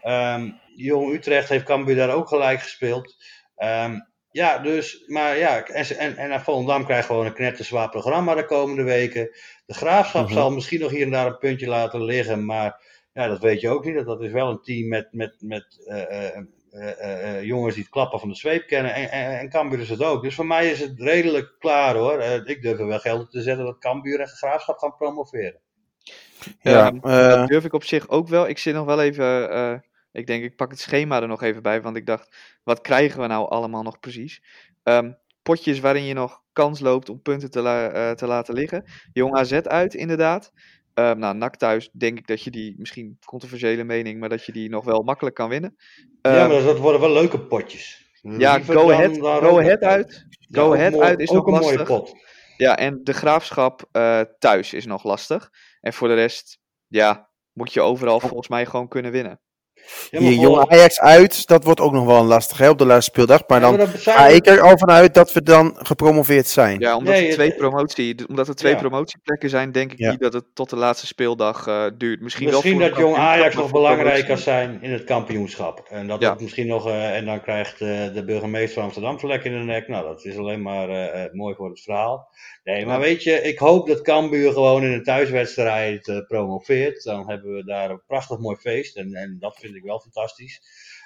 [0.03, 3.15] Ehm, Jong Utrecht heeft Cambuur daar ook gelijk gespeeld.
[3.57, 3.99] Ehm,
[4.37, 8.83] ja, dus, maar ja, en, en, en Volendam krijgt gewoon een knetterzwaar programma de komende
[8.83, 9.31] weken.
[9.66, 10.35] De Graafschap Mhm.
[10.35, 12.81] zal misschien nog hier en daar een puntje laten liggen, maar
[13.12, 13.94] ja, dat weet je ook niet.
[13.94, 16.37] Dat, dat is wel een team met, met, met eh,
[16.70, 18.94] eh, eh, jongens die het klappen van de zweep kennen.
[18.94, 20.22] En, en, en Cambuur is het ook.
[20.22, 22.18] Dus voor mij is het redelijk klaar hoor.
[22.18, 25.61] Eh, ik durf er wel geld op te zetten dat Cambuur en Graafschap gaan promoveren.
[26.61, 28.49] Ja, dat durf ik op zich ook wel.
[28.49, 29.85] Ik zit nog wel even.
[30.16, 31.83] Ik denk, ik pak het schema er nog even bij.
[31.83, 34.42] Want ik dacht, wat krijgen we nou allemaal nog precies?
[34.83, 38.85] Ehm, potjes waarin je nog kans loopt om punten te, la- eh, te laten liggen.
[39.12, 40.52] Jong AZ uit, inderdaad.
[40.94, 44.52] Ehm nou, NAC thuis denk ik dat je die, misschien controversiële mening, maar dat je
[44.52, 45.76] die nog wel makkelijk kan winnen.
[46.22, 48.05] ja, Ehm, maar dat worden wel leuke potjes.
[48.22, 50.26] ja, go ahead, go ahead uit.
[50.38, 51.87] Ja, Go ook ahead mooi- uit is ook nog een mooie lastig.
[51.96, 52.14] pot.
[52.57, 55.50] Ja, en de graafschap eh, thuis is nog lastig.
[55.81, 59.40] En voor de rest, ja, moet je overal volgens mij gewoon kunnen winnen.
[60.11, 62.87] Ja, hier, jonge Ajax uit, dat wordt ook nog wel een lastig hè, op de
[62.87, 63.42] laatste speeldag.
[63.46, 66.79] Maar dan maar ga ik er al vanuit dat we dan gepromoveerd zijn.
[66.81, 68.79] Ja, omdat, Nee, er twee promotie, omdat er twee Ja.
[68.79, 70.11] promotieplekken zijn, denk ik Ja.
[70.11, 72.20] niet dat het tot de laatste speeldag eh, duurt.
[72.20, 75.87] Misschien, Misschien wel voor dat Jong Ajax nog belangrijker zijn in het kampioenschap.
[75.88, 76.31] En dat Ja.
[76.31, 79.64] het misschien nog, eh, en dan krijgt eh, de burgemeester van Amsterdam vlek in de
[79.64, 79.88] nek.
[79.88, 80.88] Nou, dat is alleen maar
[81.33, 82.29] mooi voor het verhaal.
[82.64, 87.05] Nee, maar weet je, ik hoop dat Cambuur gewoon in een thuiswedstrijd eh, promoveert.
[87.05, 88.96] Dan hebben we daar een prachtig mooi feest.
[88.96, 90.61] En, en dat vind ik wel fantastisch.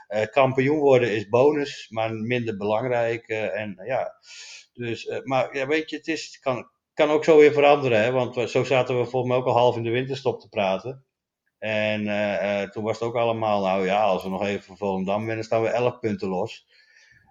[0.08, 3.28] Eh, kampioen worden is bonus, maar minder belangrijk.
[3.28, 4.12] eh, en ja,
[4.72, 8.10] dus, eh, maar ja, weet je, het is, kan, kan ook zo weer veranderen, hè?
[8.10, 11.04] want zo zaten we volgens mij ook al half in de winterstop te praten.
[11.58, 14.76] En eh, eh, toen was het ook allemaal, nou ja, als we nog even voor
[14.76, 16.66] Volendam winnen, staan we 11 punten los.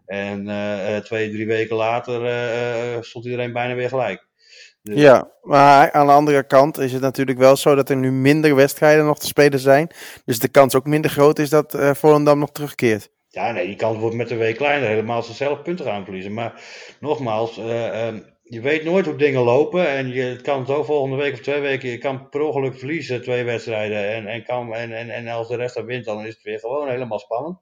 [0.05, 4.28] En eh, eh, twee, drie weken later eh, eh, stond iedereen bijna weer gelijk.
[4.81, 8.11] Dus- Ja, maar aan de andere kant is het natuurlijk wel zo dat er nu
[8.11, 9.89] minder wedstrijden nog te spelen zijn.
[10.25, 13.09] Dus de kans ook minder groot is dat eh Volendam nog terugkeert.
[13.27, 16.03] Ja, nee, die kans wordt met de week kleiner, helemaal als ze zelf punten gaan
[16.03, 16.33] verliezen.
[16.33, 16.61] Maar
[16.99, 19.87] nogmaals, eh, ehm, je weet nooit hoe dingen lopen.
[19.89, 23.21] En je het kan zo volgende week of twee weken, je kan per ongeluk verliezen
[23.21, 24.09] twee wedstrijden.
[24.13, 26.59] En, en, kan, en, en, en als de rest dan wint, dan is het weer
[26.59, 27.59] gewoon helemaal spannend.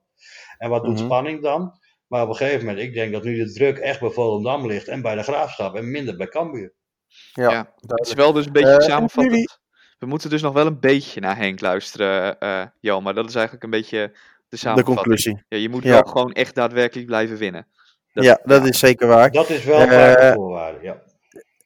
[0.58, 1.04] En wat doet Mhm.
[1.04, 1.72] spanning dan?
[2.06, 4.88] Maar op een gegeven moment, ik denk dat nu de druk echt bij Volendam ligt
[4.88, 6.72] en bij de Graafschap en minder bij Cambuur.
[7.32, 9.30] Ja, Ja, Het is wel dus een beetje Eh, samenvattend.
[9.34, 9.48] jullie-
[9.98, 13.34] We moeten dus nog wel een beetje naar Henk luisteren, eh Jo, maar dat is
[13.34, 14.12] eigenlijk een beetje de
[14.48, 14.96] de samenvatting.
[14.96, 15.42] conclusie.
[15.48, 15.90] Ja, je moet Ja.
[15.90, 17.66] wel gewoon echt daadwerkelijk blijven winnen.
[18.12, 19.30] Dat- ja, dat is zeker waar.
[19.30, 21.02] Dat is wel Eh, de voorwaarde, ja.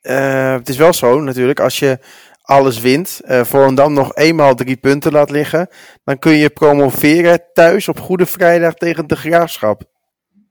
[0.00, 1.98] Eh, het is wel zo natuurlijk, als je
[2.42, 5.68] alles wint, eh Volendam nog eenmaal drie punten laat liggen,
[6.04, 9.82] dan kun je promoveren thuis op Goede Vrijdag tegen de Graafschap.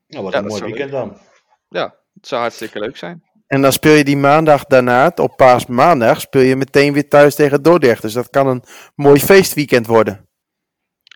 [0.07, 1.17] Nou, wat Ja, een dat mooi weekend dan.
[1.69, 3.23] Ja, het zou hartstikke leuk zijn.
[3.51, 7.61] En dan speel je die maandag daarna, op paasmaandag, speel je meteen weer thuis tegen
[7.61, 8.01] Dordrecht.
[8.01, 8.63] Dus dat kan een
[8.95, 10.29] mooi feestweekend worden.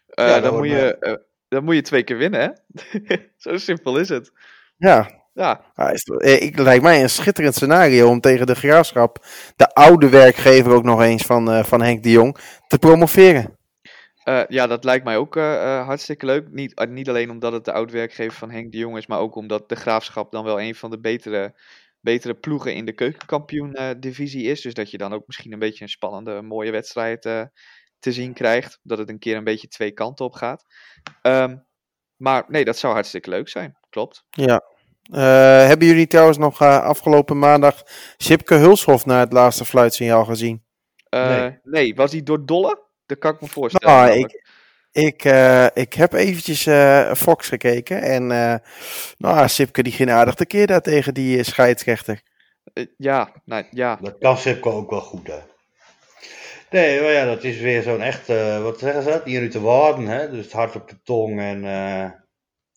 [0.06, 1.14] Eh, Ja, dan, moet je, eh,
[1.48, 2.50] dan moet je twee keer winnen, hè?
[3.38, 4.32] Zo simpel is het.
[4.78, 9.26] Ja, Ja, Ja, is, eh, ik, lijkt mij een schitterend scenario om tegen de graafschap,
[9.56, 13.58] de oude werkgever ook nog eens van, eh, van Henk de Jong, te promoveren.
[14.24, 15.36] Eh, ja, dat lijkt mij ook
[15.86, 16.48] hartstikke leuk.
[16.52, 19.70] Niet, niet alleen omdat het de oud-werkgever van Henk de Jong is, maar ook omdat
[19.70, 21.54] de Graafschap dan wel een van de betere,
[22.06, 24.62] betere ploegen in de keukenkampioen-divisie is.
[24.62, 27.42] Dus dat je dan ook misschien een beetje een spannende, mooie wedstrijd eh,
[28.00, 28.80] te zien krijgt.
[28.84, 30.66] Dat het een keer een beetje twee kanten op gaat.
[31.22, 31.58] Ehm,
[32.16, 33.78] maar nee, dat zou hartstikke leuk zijn.
[33.90, 34.24] Klopt.
[34.30, 34.64] Ja.
[35.12, 37.84] Eh, hebben jullie trouwens nog eh, afgelopen maandag
[38.18, 40.64] Sipke Hulshof naar het laatste fluitsignaal gezien?
[41.10, 41.60] Eh, Nee.
[41.64, 41.96] nee.
[41.96, 42.84] was hij door Dolle?
[43.06, 43.96] Dat kan ik me voorstellen.
[43.96, 44.45] Nou, ik,
[44.96, 48.56] ik, eh, ik heb eventjes eh, Fox gekeken en eh
[49.18, 52.22] nou, Sipke die ging aardig tekeer daar tegen die eh, scheidsrechter.
[52.98, 53.98] Ja, nou, ja.
[54.02, 55.40] Dat kan Sipko ook wel goed, hè.
[56.70, 59.26] Nee, maar ja, dat is weer zo'n echt, eh, wat zeggen ze dat?
[59.26, 60.30] Nu te worden, hè.
[60.30, 62.12] Dus het hart op de tong en, eh,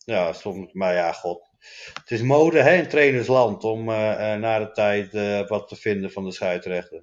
[0.04, 1.48] ja, soms, maar ja, god.
[1.94, 6.24] Het is mode, hè, in trainersland om na de tijd eh, wat te vinden van
[6.24, 7.02] de scheidsrechter.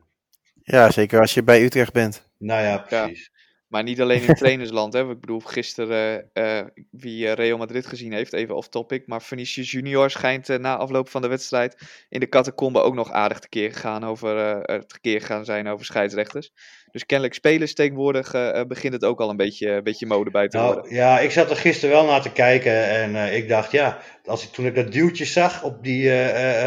[0.64, 2.30] Ja, zeker als je bij Utrecht bent.
[2.38, 3.32] Nou ja, precies.
[3.68, 4.94] Maar niet alleen in trainersland.
[4.94, 5.10] Hè.
[5.10, 9.08] Ik bedoel, gisteren, eh, eh, wie eh, Real Madrid gezien heeft, even off topic.
[9.08, 11.76] Maar Vinicius Junior schijnt na afloop van de wedstrijd
[12.10, 16.52] in de catacombe ook nog aardig tekeer gegaan over, eh, tekeer gaan zijn over scheidsrechters.
[16.92, 20.48] Dus kennelijk spelers tegenwoordig eh, begint het ook al een beetje, een beetje mode bij
[20.48, 20.84] te worden.
[20.84, 24.44] Nou ja, ik zat er gisteren wel naar te kijken en ik dacht, ja, als
[24.44, 26.12] ik, toen ik dat duwtje zag op die,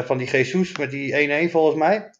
[0.05, 2.11] van die Jesus met die 1-1 volgens mij.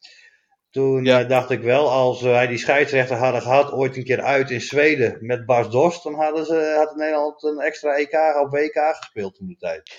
[0.71, 1.21] Toen Ja.
[1.21, 4.61] eh, dacht ik wel, als wij die scheidsrechter hadden gehad ooit een keer uit in
[4.61, 9.35] Zweden met Bas Dost, dan hadden ze, had Nederland een extra EK of WK gespeeld
[9.35, 9.91] toen de tijd.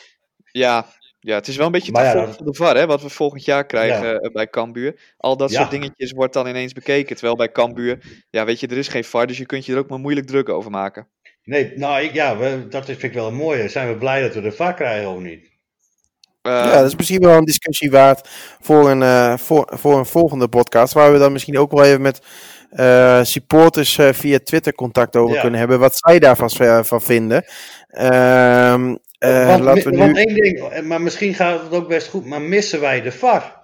[0.52, 0.86] Ja,
[1.20, 3.46] ja, het is wel een beetje te ja, dat- de VAR, hè, wat we volgend
[3.46, 4.18] jaar krijgen Ja.
[4.18, 5.14] eh, bij Cambuur.
[5.18, 5.58] Al dat Ja.
[5.60, 7.16] soort dingetjes wordt dan ineens bekeken.
[7.16, 9.80] Terwijl bij Cambuur, ja, weet je, er is geen VAR, dus je kunt je er
[9.80, 11.08] ook maar moeilijk druk over maken.
[11.44, 13.70] Nee, nou ik, ja, we, dat vind ik wel een mooie.
[13.70, 15.49] Zijn we blij dat we de VAR krijgen of niet?
[16.42, 18.30] Eh, ja, dat is misschien wel een discussie waard
[18.62, 20.94] voor een, eh, voor, voor een volgende podcast.
[20.94, 22.22] Waar we dan misschien ook wel even met
[22.70, 25.42] eh, supporters via Twitter contact over Ja.
[25.42, 25.80] kunnen hebben.
[25.80, 27.46] Wat zij daarvan eh, van vinden.
[27.88, 30.22] Ehm, eh, want, laten we want nu...
[30.22, 33.58] één ding, maar misschien gaat het ook best goed, maar missen wij de VAR?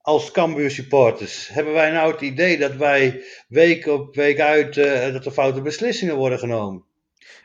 [0.00, 1.48] Als Cambuur supporters.
[1.52, 4.74] Hebben wij nou het idee dat wij week op week uit,
[5.12, 6.84] dat er foute beslissingen worden genomen?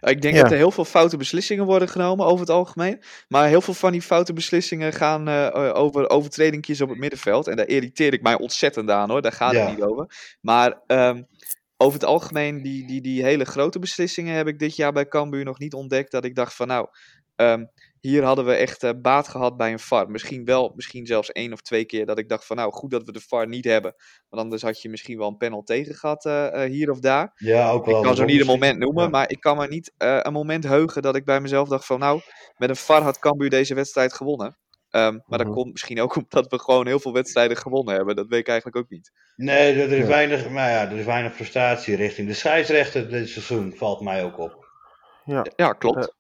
[0.02, 0.42] Ik denk Ja.
[0.42, 3.02] dat er heel veel foute beslissingen worden genomen over het algemeen.
[3.28, 7.48] Maar heel veel van die foute beslissingen gaan eh, over overtredingjes op het middenveld.
[7.48, 9.66] En daar irriteer ik mij ontzettend aan hoor, daar gaat Ja.
[9.66, 10.38] het niet over.
[10.42, 11.22] Maar ehm,
[11.78, 15.44] over het algemeen, die, die, die hele grote beslissingen heb ik dit jaar bij Cambuur
[15.44, 16.12] nog niet ontdekt.
[16.12, 16.88] Dat ik dacht van nou,
[17.40, 17.66] ehm,
[18.00, 20.10] hier hadden we echt eh, baat gehad bij een VAR.
[20.12, 23.04] Misschien wel, misschien zelfs één of twee keer dat ik dacht van nou, goed dat
[23.04, 23.94] we de VAR niet hebben.
[24.30, 27.32] Want anders had je misschien wel een panel tegen gehad eh, eh, hier of daar.
[27.36, 27.98] Ja, ook wel.
[27.98, 29.10] Ik kan zo niet een moment noemen, Ja.
[29.10, 32.00] maar ik kan me niet eh, een moment heugen dat ik bij mezelf dacht van
[32.00, 32.22] nou,
[32.58, 34.58] met een VAR had Cambuur deze wedstrijd gewonnen.
[34.90, 35.56] Ehm, maar dat Mhm.
[35.56, 38.16] komt misschien ook omdat we gewoon heel veel wedstrijden gewonnen hebben.
[38.16, 39.12] Dat weet ik eigenlijk ook niet.
[39.36, 40.08] Nee, er, er is Ja.
[40.08, 44.38] weinig, maar ja, er is weinig frustratie richting de scheidsrechter dit seizoen, valt mij ook
[44.40, 44.68] op.
[45.26, 45.46] Ja.
[45.56, 46.18] Ja, klopt.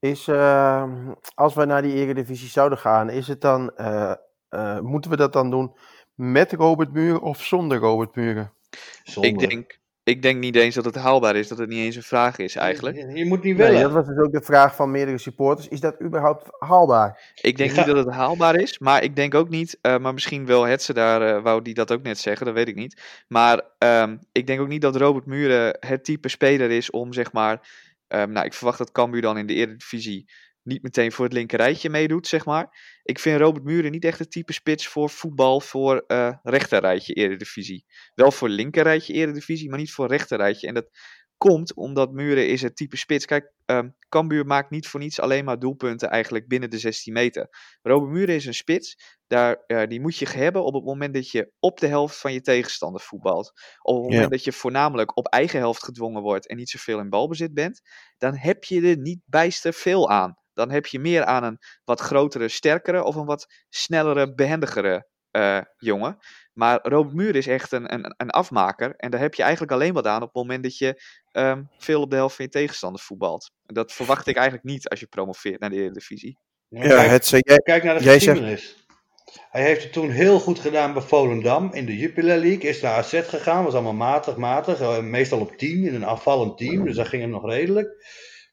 [0.00, 0.90] Is, ehm,
[1.34, 4.12] als we naar die Eredivisie zouden gaan, is het dan, eh,
[4.48, 5.76] eh, moeten we dat dan doen
[6.14, 8.52] met Robert Muren of zonder Robert Muren?
[9.02, 9.28] Zonde.
[9.28, 12.02] ik denk, Ik denk niet eens dat het haalbaar is, dat het niet eens een
[12.02, 12.96] vraag is eigenlijk.
[12.96, 13.82] Je, je moet niet Nee, willen.
[13.82, 15.68] dat was dus ook de vraag van meerdere supporters.
[15.68, 17.32] Is dat überhaupt haalbaar?
[17.40, 20.46] Ik denk niet dat het haalbaar is, maar ik denk ook niet, eh, maar misschien
[20.46, 23.24] wil Hetze daar, wou die dat ook net zeggen, dat weet ik niet.
[23.28, 27.32] Maar ehm, ik denk ook niet dat Robert Muren het type speler is om, zeg
[27.32, 27.60] maar,
[28.10, 30.30] ehm, nou ik verwacht dat Cambuur dan in de Eredivisie
[30.62, 32.98] niet meteen voor het linkerrijtje meedoet, zeg maar.
[33.02, 37.84] Ik vind Robert Muren niet echt het type spits voor voetbal voor eh rechterrijtje Eredivisie.
[38.14, 40.66] Wel voor linkerrijtje Eredivisie, maar niet voor rechterrijtje.
[40.66, 40.90] En dat
[41.40, 43.24] komt omdat Muren is het type spits.
[43.24, 47.48] Kijk, ehm Cambuur maakt niet voor niets alleen maar doelpunten eigenlijk binnen de 16 meter.
[47.82, 51.52] Robert Muren is een spits, daar, die moet je hebben op het moment dat je
[51.58, 53.52] op de helft van je tegenstander voetbalt.
[53.82, 54.28] Op het moment Ja.
[54.28, 57.80] dat je voornamelijk op eigen helft gedwongen wordt en niet zoveel in balbezit bent,
[58.18, 60.36] dan heb je er niet bijster veel aan.
[60.52, 65.60] Dan heb je meer aan een wat grotere, sterkere of een wat snellere, behendigere eh,
[65.76, 66.16] jongen.
[66.60, 68.94] Maar Robert Muren is echt een, een, een afmaker.
[68.96, 72.00] En daar heb je eigenlijk alleen wat aan op het moment dat je ehm, veel
[72.02, 73.50] op de helft van je tegenstander voetbalt.
[73.66, 76.38] En dat verwacht ik eigenlijk niet als je promoveert naar de Eredivisie.
[76.68, 77.56] Ja, Ja, kijk, het zei jij.
[77.58, 78.78] kijk naar de zegt- geschiedenis.
[79.50, 82.70] Hij heeft het toen heel goed gedaan bij Volendam in de Jupiler League.
[82.70, 84.80] Is naar AZ gegaan, was allemaal matig, matig.
[84.80, 86.84] eh, Meestal op 10, in een afvallend team.
[86.84, 87.88] Dus dat ging hem nog redelijk.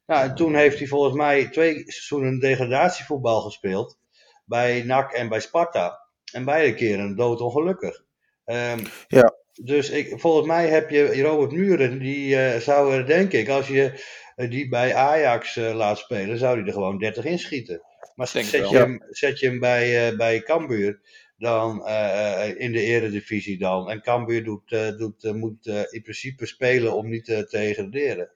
[0.05, 3.97] Nou, en toen heeft hij volgens mij twee seizoenen degradatievoetbal gespeeld.
[4.45, 6.06] Bij NAC en bij Sparta.
[6.33, 8.03] En beide keren doodongelukkig.
[8.45, 9.35] Ehm, Ja.
[9.63, 13.67] Dus ik, volgens mij heb je Robert Muren, die eh, zou er denk ik, als
[13.67, 14.03] je
[14.35, 17.81] eh, die bij Ajax eh, laat spelen, zou hij er gewoon 30 inschieten.
[18.15, 20.99] Maar zet je, hem, zet je hem bij, eh bij Cambuur,
[21.37, 23.89] dan eh, eh, in de eredivisie dan.
[23.89, 28.31] En Cambuur doet, eh, doet, moet eh, in principe spelen om niet eh, te degraderen.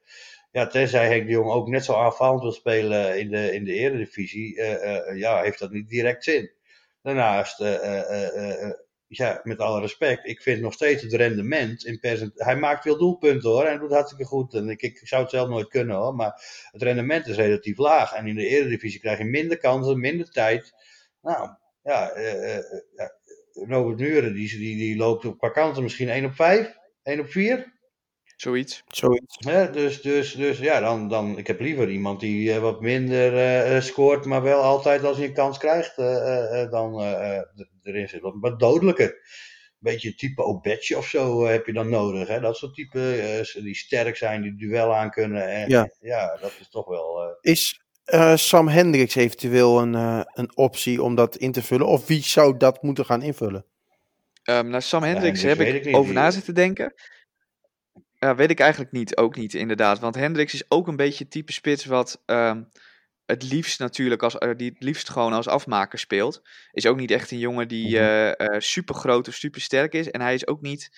[0.52, 3.74] Ja, tenzij Henk de Jong ook net zo aanvallend wil spelen in de, in de
[3.74, 6.52] eredivisie, eh, eh, ja, heeft dat niet direct zin.
[7.02, 8.74] Daarnaast, eh, eh, eh,
[9.08, 12.32] ja, met alle respect, ik vind nog steeds het rendement in.
[12.36, 14.54] Hij maakt veel doelpunten hoor, en doet hartstikke goed.
[14.54, 16.32] En ik, ik zou het zelf nooit kunnen hoor, maar
[16.72, 18.14] het rendement is relatief laag.
[18.14, 20.74] En in de eredivisie krijg je minder kansen, minder tijd.
[21.22, 21.50] Nou,
[21.84, 22.12] ja,
[23.54, 27.30] Robert Muren, die, die, die loopt op qua kansen misschien 1 op 5, 1 op
[27.30, 27.80] 4.
[28.42, 28.84] Zoiets.
[28.88, 29.36] Zoiets.
[29.46, 33.34] Hè, dus, dus, dus ja, dan, dan, ik heb liever iemand die eh, wat minder
[33.34, 37.02] eh, eh, scoort, maar wel altijd als hij een kans krijgt, eh, eh, eh, dan
[37.84, 38.22] erin zit.
[38.22, 39.18] Wat, wat dodelijker.
[39.80, 42.28] Beetje type Obetje of zo heb je dan nodig.
[42.28, 42.40] Hè?
[42.40, 45.48] Dat soort type die sterk zijn, die duel aan kunnen.
[45.50, 45.90] En, Ja.
[46.00, 47.22] ja, dat is toch wel.
[47.22, 51.88] eh, Is eh, Sam Hendricks eventueel een, eh, een optie om dat in te vullen?
[51.88, 53.66] Of wie zou dat moeten gaan invullen?
[54.44, 55.96] Ehm naar Sam Hendricks heb ik, ik niet.
[55.96, 56.94] over na zitten denken.
[58.24, 59.18] Ja, weet ik eigenlijk niet.
[59.18, 60.00] Ook niet, inderdaad.
[60.00, 62.64] Want Hendricks is ook een beetje het type spits wat ehm,
[63.26, 66.42] het liefst natuurlijk, als, eh, die het liefst gewoon als afmaker speelt.
[66.72, 68.60] Is ook niet echt een jongen die Mhm.
[68.60, 70.12] super groot of super sterk is.
[70.12, 70.90] En hij is ook niet,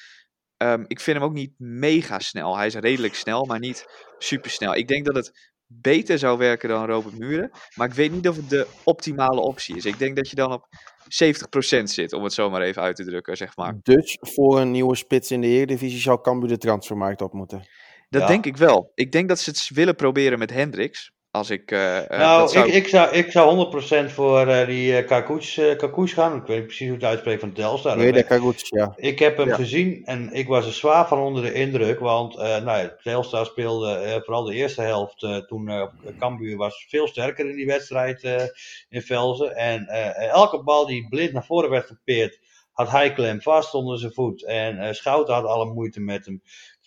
[0.58, 2.58] ehm, ik vind hem ook niet mega snel.
[2.58, 3.86] Hij is redelijk snel, maar niet
[4.18, 4.76] super snel.
[4.76, 7.52] Ik denk dat het beter zou werken dan Robert Muren.
[7.76, 9.86] Maar ik weet niet of het de optimale optie is.
[9.86, 10.68] Ik denk dat je dan op
[11.04, 13.80] 70% zit, om het zo maar even uit te drukken, zeg maar.
[13.84, 17.68] Dus voor een nieuwe spits in de Eredivisie zou Cambuur de transfermarkt op moeten.
[18.10, 18.28] Dat Ja.
[18.28, 18.92] denk ik wel.
[18.96, 21.12] Ik denk dat ze het willen proberen met Hendricks.
[21.34, 21.72] Als ik.
[21.72, 22.68] eh, eh, nou, dat zou...
[22.68, 23.72] ik, ik, zou, ik zou
[24.10, 26.36] 100% voor eh, die uh, Kakouch gaan.
[26.36, 27.98] Ik weet niet precies hoe het uitspreekt van Telstar.
[27.98, 28.94] Nee, goed, ja.
[28.96, 29.56] Ik heb hem Ja.
[29.56, 32.00] gezien en ik was er zwaar van onder de indruk.
[32.00, 35.88] Want eh nou ja, Telstar speelde eh, vooral de eerste helft eh, toen eh
[36.20, 38.44] Cambuur was veel sterker in die wedstrijd eh,
[38.90, 39.56] in Velzen.
[39.56, 42.40] En eh, elke bal die blind naar voren werd gepeerd,
[42.72, 44.46] had hij klem vast onder zijn voet.
[44.46, 46.42] En eh Schouten had alle moeite met hem.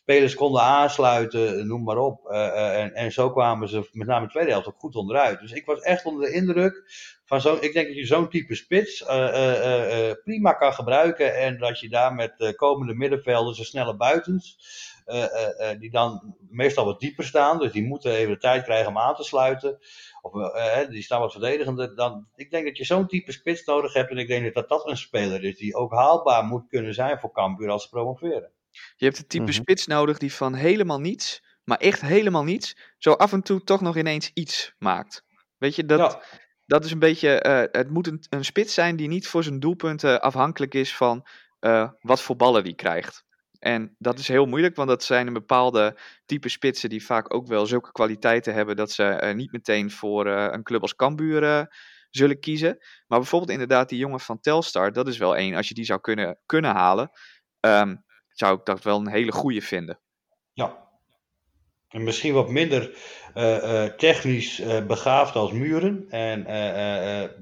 [0.06, 2.26] Spelers konden aansluiten, noem maar op.
[2.26, 5.40] Eh, eh, en, en zo kwamen ze met name de tweede helft ook goed onderuit.
[5.40, 6.84] Dus ik was echt onder de indruk
[7.24, 7.62] van zo'n.
[7.62, 11.36] Ik denk dat je zo'n type spits eh, prima kan gebruiken.
[11.36, 14.58] En dat je daar met komende middenvelders en snelle buitens.
[15.78, 17.58] die dan meestal wat dieper staan.
[17.58, 19.78] Dus die moeten even de tijd krijgen om aan te sluiten.
[20.22, 20.32] Of
[20.88, 21.96] die staan wat verdedigender.
[21.96, 24.10] Dan, ik denk dat je zo'n type spits nodig hebt.
[24.10, 27.32] En ik denk dat dat een speler is die ook haalbaar moet kunnen zijn voor
[27.32, 28.54] Cambuur als ze promoveren.
[28.96, 29.52] Je hebt het type Mhm.
[29.52, 33.80] spits nodig die van helemaal niets, maar echt helemaal niets, zo af en toe toch
[33.80, 35.22] nog ineens iets maakt.
[35.58, 36.22] Weet je, dat, Ja.
[36.66, 37.40] dat is een beetje.
[37.40, 41.26] eh, het moet een, een spits zijn die niet voor zijn doelpunten afhankelijk is van
[41.58, 43.24] eh, wat voor ballen die krijgt.
[43.58, 47.46] En dat is heel moeilijk, want dat zijn een bepaalde type spitsen die vaak ook
[47.46, 51.42] wel zulke kwaliteiten hebben dat ze eh, niet meteen voor eh, een club als Cambuur
[51.42, 51.62] eh,
[52.10, 52.76] zullen kiezen.
[53.06, 55.54] Maar bijvoorbeeld inderdaad die jongen van Telstar, dat is wel één.
[55.54, 57.10] Als je die zou kunnen, kunnen halen,
[57.60, 57.96] ehm,
[58.38, 59.98] zou ik dat wel een hele goede vinden.
[60.52, 60.84] Ja.
[61.88, 62.98] En misschien wat minder
[63.34, 66.06] eh, eh, technisch eh, begaafd als Muren.
[66.08, 66.44] En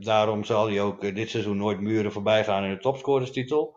[0.01, 3.77] daarom zal hij ook dit seizoen nooit Muren voorbij gaan in de topscorerstitel.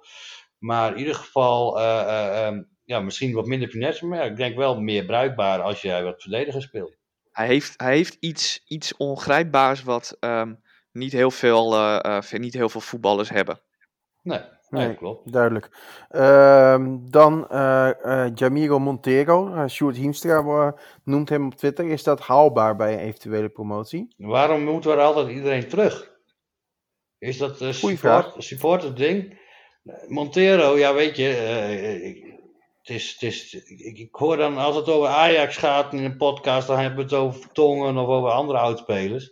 [0.60, 4.56] Maar in ieder geval, eh, eh, ehm, ja, misschien wat minder finesse, maar ik denk
[4.56, 6.96] wel meer bruikbaar als jij wat verdediger speelt.
[7.32, 10.54] Hij heeft, hij heeft iets, iets ongrijpbaars wat ehm,
[10.92, 11.72] niet, heel veel,
[12.32, 13.62] niet heel veel voetballers hebben.
[14.22, 15.32] Nee, nee, klopt.
[15.32, 15.70] Duidelijk.
[16.10, 19.48] Ehm, dan eh eh, Jamiro Montero.
[19.48, 21.86] Uh, Sjoerd Hiemstra noemt hem op Twitter.
[21.86, 24.14] Is dat haalbaar bij een eventuele promotie?
[24.18, 26.16] Waarom moet er altijd iedereen terug?
[27.18, 29.40] Is dat een support, supporter ding?
[30.08, 31.30] Montero, ja weet je,
[32.04, 32.38] ik,
[32.82, 36.18] het is, het is, ik, ik hoor dan als het over Ajax gaat in een
[36.18, 39.32] podcast, dan hebben we het over Tongen of over andere oudspelers.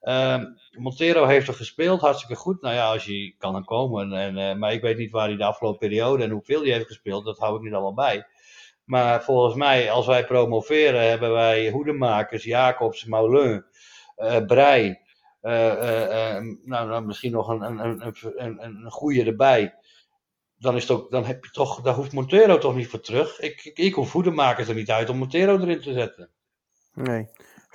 [0.00, 0.44] Ehm
[0.78, 2.62] Montero heeft er gespeeld, hartstikke goed.
[2.62, 4.12] Nou ja, als je kan dan komen.
[4.12, 6.86] En, eh, maar ik weet niet waar hij de afgelopen periode en hoeveel hij heeft
[6.86, 8.26] gespeeld, dat hou ik niet allemaal bij.
[8.84, 13.06] Maar volgens mij, als wij promoveren, hebben wij hoedemakers, Jacobs,
[15.40, 19.74] eh, eh, nou, nou, misschien nog een, een, een, een goede erbij.
[20.58, 23.40] Dan, is het ook, dan heb je toch, daar hoeft Montero toch niet voor terug.
[23.40, 26.30] Ik, ik, ik hoef hoedemakers er niet uit om Montero erin te zetten.
[26.94, 27.28] Nee.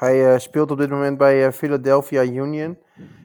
[0.04, 2.78] Hij eh, speelt op dit moment bij eh, Philadelphia Union.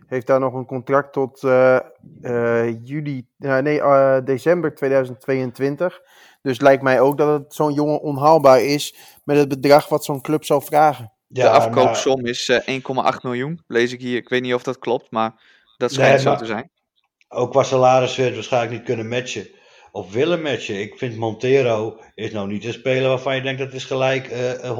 [0.06, 1.76] Heeft daar nog een contract tot eh,
[2.22, 3.80] eh, juli, nee,
[4.24, 6.00] december 2022.
[6.42, 10.20] Dus lijkt mij ook dat het zo'n jongen onhaalbaar is met het bedrag wat zo'n
[10.20, 11.12] club zou vragen.
[11.26, 12.80] de afkoopsom is eh,
[13.14, 14.16] 1,8 miljoen, lees ik hier.
[14.16, 15.32] Ik weet niet of dat klopt, maar
[15.76, 16.70] dat schijnt Nee, zo maar- te zijn.
[17.28, 19.48] ook qua salaris weer waarschijnlijk niet kunnen matchen.
[19.98, 20.80] Of willen matchen.
[20.80, 24.62] Ik vind Montero is nou niet een speler waarvan je denkt dat is gelijk eh,
[24.62, 24.74] een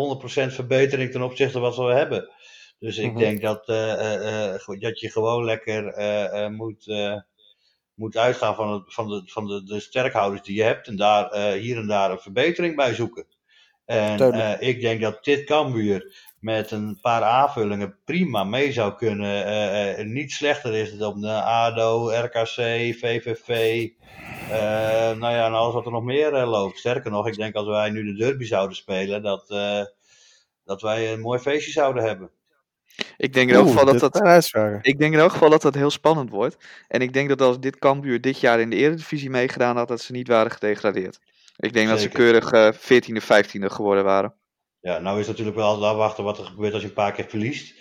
[0.50, 2.30] 100% verbetering ten opzichte van wat we hebben.
[2.78, 3.18] Dus ik Mhm.
[3.18, 7.20] denk dat, eh, eh, eh, dat je gewoon lekker eh, eh, moet, eh,
[7.94, 10.86] moet uitgaan van, het, van, de, van de, de sterkhouders die je hebt.
[10.88, 13.26] En daar eh, hier en daar een verbetering bij zoeken.
[13.84, 19.44] En eh, ik denk dat dit Cambuur met een paar aanvullingen prima mee zou kunnen.
[19.44, 22.54] eh, eh, niet slechter is het op de ADO, RKC,
[22.98, 23.48] VVV.
[24.50, 26.78] eh, nou ja, en alles wat er nog meer loopt.
[26.78, 29.82] Sterker nog, ik denk als wij nu de derby zouden spelen, dat, eh,
[30.64, 32.30] dat wij een mooi feestje zouden hebben.
[33.16, 34.50] Ik denk in elk Oeh, geval dat dat.
[34.82, 36.56] Ik denk in elk geval dat dat heel spannend wordt.
[36.88, 40.00] En ik denk dat als dit Cambuur dit jaar in de Eredivisie meegedaan had, dat
[40.00, 41.18] ze niet waren gedegradeerd.
[41.56, 44.34] Ik denk dat ze keurig eh 14e, 15e geworden waren.
[44.88, 47.24] Ja, nou is natuurlijk wel altijd afwachten wat er gebeurt als je een paar keer
[47.28, 47.74] verliest.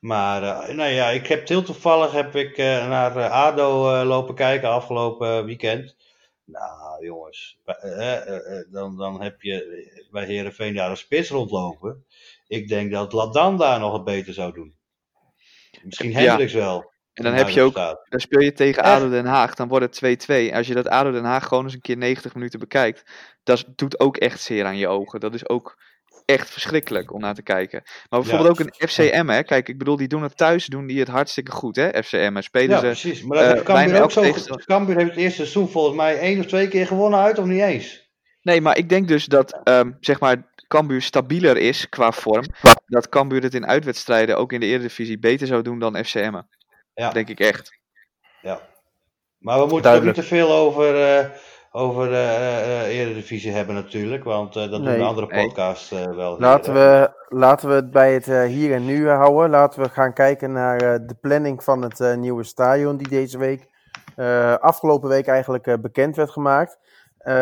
[0.00, 4.06] Maar eh, nou ja, ik heb heel toevallig heb ik, eh, naar eh, ADO eh,
[4.06, 5.96] lopen kijken afgelopen weekend.
[6.44, 7.58] Nou jongens,
[8.70, 12.04] dan, dan heb je bij Herenveen daar een spits rondlopen.
[12.46, 14.74] Ik denk dat Ladan daar nog het beter zou doen.
[15.82, 16.18] Misschien Ja.
[16.18, 16.90] Hendricks wel.
[17.12, 18.06] En dan heb je ook, Staat.
[18.08, 18.92] dan speel je tegen Echt?
[18.92, 20.54] ADO Den Haag, dan wordt het 2-2.
[20.54, 23.04] Als je dat ADO Den Haag gewoon eens een keer 90 minuten bekijkt,
[23.42, 25.20] dat doet ook echt zeer aan je ogen.
[25.20, 25.76] Dat is ook
[26.30, 27.82] echt verschrikkelijk om naar te kijken.
[28.08, 29.42] Maar bijvoorbeeld ook een FCM, hè.
[29.42, 32.40] Kijk, ik bedoel, die doen het thuis, doen die het hartstikke goed, hè, FCM.
[32.40, 32.86] Spelen Ja, ze...
[32.86, 33.22] precies.
[33.22, 34.54] Maar dat eh, heeft Cambuur bijna ook elke zo.
[34.54, 37.60] Cambuur heeft het eerste seizoen volgens mij één of twee keer gewonnen uit, of niet
[37.60, 38.08] eens?
[38.42, 42.44] Nee, maar ik denk dus dat, ehm, zeg maar, Cambuur stabieler is qua vorm.
[42.86, 46.40] Dat Cambuur het in uitwedstrijden ook in de Eredivisie beter zou doen dan FCM.
[46.94, 47.10] Ja.
[47.10, 47.78] Denk ik echt.
[48.42, 48.68] Ja.
[49.38, 50.16] Maar we moeten Duidelijk.
[50.18, 51.30] ook niet te veel over, eh
[51.72, 55.44] over de eh, eh, Eredivisie hebben natuurlijk, want eh, dat doen de andere Nee.
[55.44, 56.30] podcasts eh, wel.
[56.30, 59.50] hier, Laten we, laten we het bij het hier en nu houden.
[59.50, 63.38] Laten we gaan kijken naar eh, de planning van het eh, nieuwe stadion die deze
[63.38, 63.68] week,
[64.16, 66.78] eh, afgelopen week eigenlijk eh, bekend werd gemaakt.
[67.18, 67.34] Eh,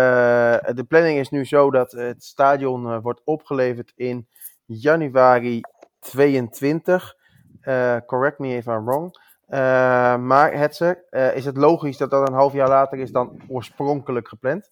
[0.75, 4.29] de planning is nu zo dat het stadion eh, wordt opgeleverd in
[4.67, 5.61] januari
[6.01, 7.15] 22.
[7.61, 9.27] Eh, correct me if I'm wrong.
[9.49, 13.41] Eh, maar Hetzer, eh, is het logisch dat dat een half jaar later is dan
[13.49, 14.71] oorspronkelijk gepland?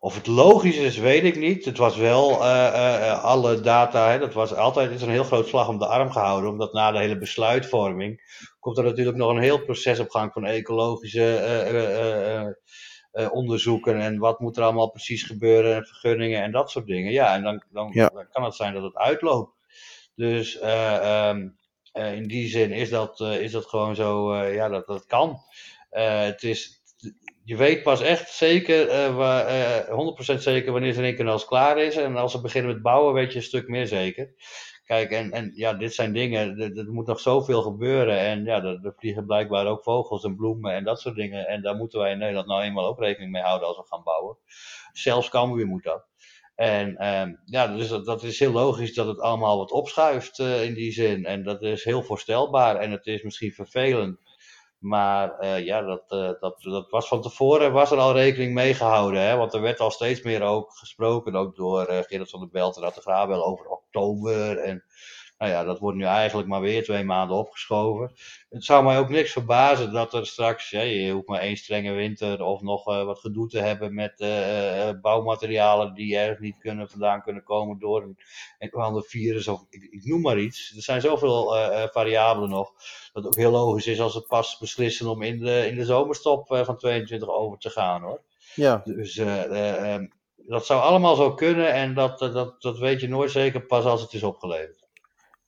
[0.00, 1.64] Of het logisch is, weet ik niet.
[1.64, 5.24] Het was wel eh, eh, eh, alle data, hè, dat was altijd is een heel
[5.24, 8.20] groot slag om de arm gehouden, omdat na de hele besluitvorming
[8.60, 12.50] komt er natuurlijk nog een heel proces op gang van ecologische eh, eh, eh, eh,
[13.12, 17.12] eh, onderzoeken en wat moet er allemaal precies gebeuren en vergunningen en dat soort dingen.
[17.12, 18.08] Ja, en dan, dan, Ja.
[18.14, 19.52] dan kan het zijn dat het uitloopt.
[20.14, 20.94] Dus eh,
[21.28, 21.48] ehm, eh,
[22.06, 25.40] in die zin is dat, eh, is dat gewoon zo, eh, ja, dat, dat kan.
[25.90, 26.82] Eh, het is,
[27.44, 31.78] je weet pas echt zeker, eh, waar, eh, 100% zeker wanneer zo'n één kanaal klaar
[31.78, 31.96] is.
[31.96, 34.34] En als ze beginnen met bouwen, weet je een stuk meer zeker.
[34.84, 38.18] Kijk, en, en ja, dit zijn dingen, er moet nog zoveel gebeuren.
[38.18, 41.46] En ja, er, er vliegen blijkbaar ook vogels en bloemen en dat soort dingen.
[41.46, 44.02] En daar moeten wij in Nederland nou eenmaal ook rekening mee houden als we gaan
[44.02, 44.36] bouwen.
[44.92, 46.07] Zelfs Cambuur moet dat.
[46.58, 50.64] En ehm, ja, dus dat, dat is heel logisch dat het allemaal wat opschuift eh,
[50.64, 51.24] in die zin.
[51.24, 54.18] En dat is heel voorstelbaar en het is misschien vervelend.
[54.78, 58.74] Maar eh, ja, dat, eh, dat, dat was van tevoren was er al rekening mee
[58.74, 59.20] gehouden.
[59.20, 59.36] Hè?
[59.36, 62.82] Want er werd al steeds meer ook gesproken, ook door Gerrit van der Belt en
[62.82, 64.58] Atte Graabel over oktober.
[64.58, 64.84] En
[65.38, 68.12] Nou ja, dat wordt nu eigenlijk maar weer twee maanden opgeschoven.
[68.48, 71.92] Het zou mij ook niks verbazen dat er straks, ja, je hoeft maar één strenge
[71.92, 76.88] winter of nog uh, wat gedoe te hebben met uh, bouwmaterialen die ergens niet kunnen,
[76.88, 78.18] vandaan kunnen komen door een,
[78.58, 80.72] een ander virus of ik, ik, noem maar iets.
[80.76, 81.56] Er zijn zoveel
[81.92, 82.72] variabelen nog,
[83.12, 85.84] dat het ook heel logisch is als ze pas beslissen om in de, in de
[85.84, 88.22] zomerstop van 22 over te gaan hoor.
[88.54, 88.80] Ja.
[88.84, 89.20] Dus
[90.48, 94.00] dat zou allemaal zo kunnen en dat, dat, dat weet je nooit zeker pas als
[94.02, 94.77] het is opgeleverd.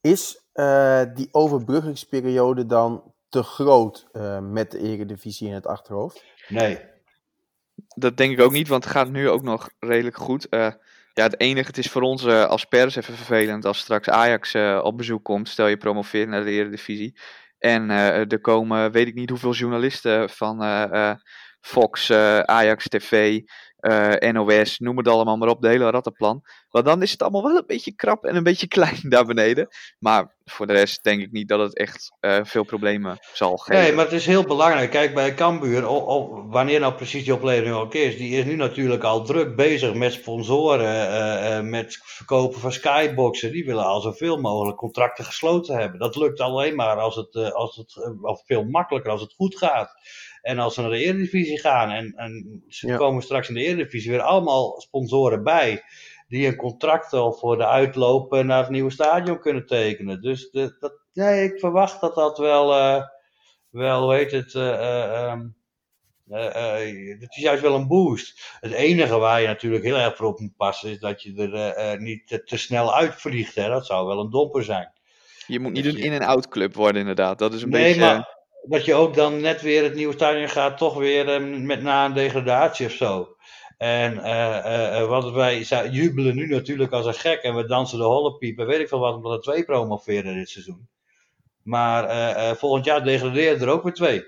[0.01, 6.25] Is uh, die overbruggingsperiode dan te groot uh, met de Eredivisie in het achterhoofd?
[6.47, 6.79] Nee.
[7.95, 10.47] Dat denk ik ook niet, want het gaat nu ook nog redelijk goed.
[10.49, 10.71] Uh,
[11.13, 14.97] ja, het enige, het is voor ons als pers even vervelend als straks Ajax op
[14.97, 15.49] bezoek komt.
[15.49, 17.19] Stel je promoveert naar de Eredivisie.
[17.57, 20.63] En er komen, weet ik niet hoeveel journalisten van
[21.59, 22.11] Fox,
[22.45, 23.41] Ajax TV,
[23.81, 26.43] uh, NOS, noem het allemaal maar op, de hele rattenplan.
[26.69, 29.67] Want dan is het allemaal wel een beetje krap en een beetje klein daar beneden.
[29.99, 33.81] Maar voor de rest denk ik niet dat het echt uh, veel problemen zal geven.
[33.81, 34.91] Nee, maar het is heel belangrijk.
[34.91, 35.81] Kijk, bij Cambuur,
[36.49, 40.13] wanneer nou precies die oplevering ook is, die is nu natuurlijk al druk bezig met
[40.13, 43.51] sponsoren, uh, met verkopen van skyboxen.
[43.51, 45.99] Die willen al zoveel mogelijk contracten gesloten hebben.
[45.99, 49.95] Dat lukt alleen maar als het, als het of veel makkelijker als het goed gaat.
[50.41, 52.97] En als ze naar de Eredivisie gaan en, en ze ja.
[52.97, 55.83] komen straks in de Eredivisie weer allemaal sponsoren bij.
[56.27, 60.21] Die een contract al voor de uitloop naar het nieuwe stadion kunnen tekenen.
[60.21, 63.03] Dus de, dat, nee, ik verwacht dat dat wel, uh,
[63.69, 65.55] wel hoe heet het, uh, um,
[67.19, 68.57] het is juist wel een boost.
[68.59, 72.01] Het enige waar je natuurlijk heel erg voor op moet passen is dat je er
[72.01, 73.55] niet te, te, snel uitvliegt.
[73.55, 73.69] Hè?
[73.69, 74.91] Dat zou wel een domper zijn.
[75.47, 77.39] Je moet niet een in-en-out club worden inderdaad.
[77.39, 77.99] Dat is een nee, beetje...
[77.99, 81.81] Maar, dat je ook dan net weer het nieuwe stadion gaat, toch weer uh, met
[81.81, 83.35] na een degradatie of zo.
[83.77, 85.59] En uh, uh, wat wij
[85.91, 89.15] jubelen nu natuurlijk als een gek en we dansen de hollepiep weet ik veel wat,
[89.15, 90.87] omdat er twee promoveren dit seizoen.
[91.63, 94.25] Maar volgend jaar degraderen er ook weer twee.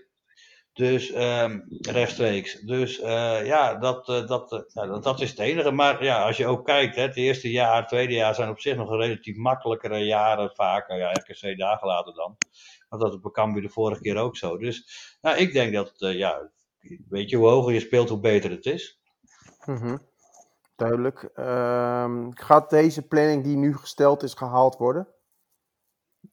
[0.73, 2.61] Dus um, rechtstreeks.
[2.61, 2.97] Dus
[3.43, 5.71] ja, dat, dat, nou, dat is het enige.
[5.71, 8.59] Maar ja, als je ook kijkt, hè, het eerste jaar, het tweede jaar zijn op
[8.59, 10.97] zich nog relatief makkelijkere jaren vaker.
[10.97, 12.37] Ja, RKC dagen later dan.
[12.89, 14.57] Want dat op Cambuur de vorige keer ook zo.
[14.57, 14.87] Dus
[15.21, 16.49] nou, ik denk dat, uh, ja,
[17.09, 18.99] weet je, hoe hoger je speelt, hoe beter het is.
[19.65, 20.01] Mm -hmm.
[20.75, 21.29] Duidelijk.
[21.35, 25.07] Uh, gaat deze planning die nu gesteld is gehaald worden?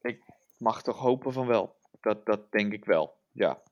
[0.01, 0.22] Ik
[0.59, 1.76] mag toch hopen van wel.
[2.01, 3.62] Dat, dat denk ik wel, ja.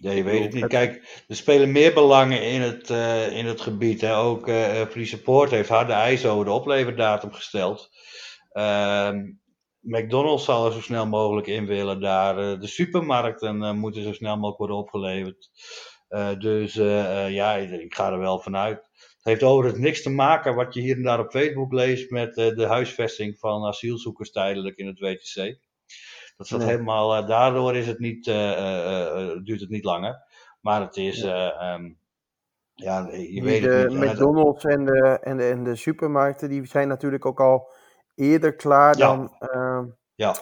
[0.00, 0.66] Ja, je weet het niet.
[0.66, 4.00] Kijk, er spelen meer belangen in het, uh, in het gebied.
[4.00, 4.16] Hè.
[4.16, 7.90] Ook uh, Free Support heeft harde eisen over de opleverdatum gesteld.
[8.52, 9.10] Uh,
[9.80, 12.38] McDonald's zal er zo snel mogelijk in willen daar.
[12.38, 15.50] Eh, de supermarkten moeten zo snel mogelijk worden opgeleverd.
[16.38, 16.74] Dus
[17.28, 18.76] ja, ik ga er wel vanuit.
[18.76, 22.34] Het heeft overigens niks te maken wat je hier en daar op Facebook leest met
[22.34, 25.58] de huisvesting van asielzoekers tijdelijk in het WTC.
[26.40, 26.68] Dat staat nee.
[26.68, 28.24] helemaal, daardoor is het niet,
[29.44, 30.22] duurt het niet langer.
[30.60, 31.74] Maar het is, ja.
[31.74, 31.98] Um,
[32.74, 33.98] ja, je weet de niet.
[33.98, 37.72] McDonald's en de, en, de, en de supermarkten, die zijn natuurlijk ook al
[38.14, 39.06] eerder klaar ja.
[39.06, 39.82] dan, uh,
[40.14, 40.34] ja.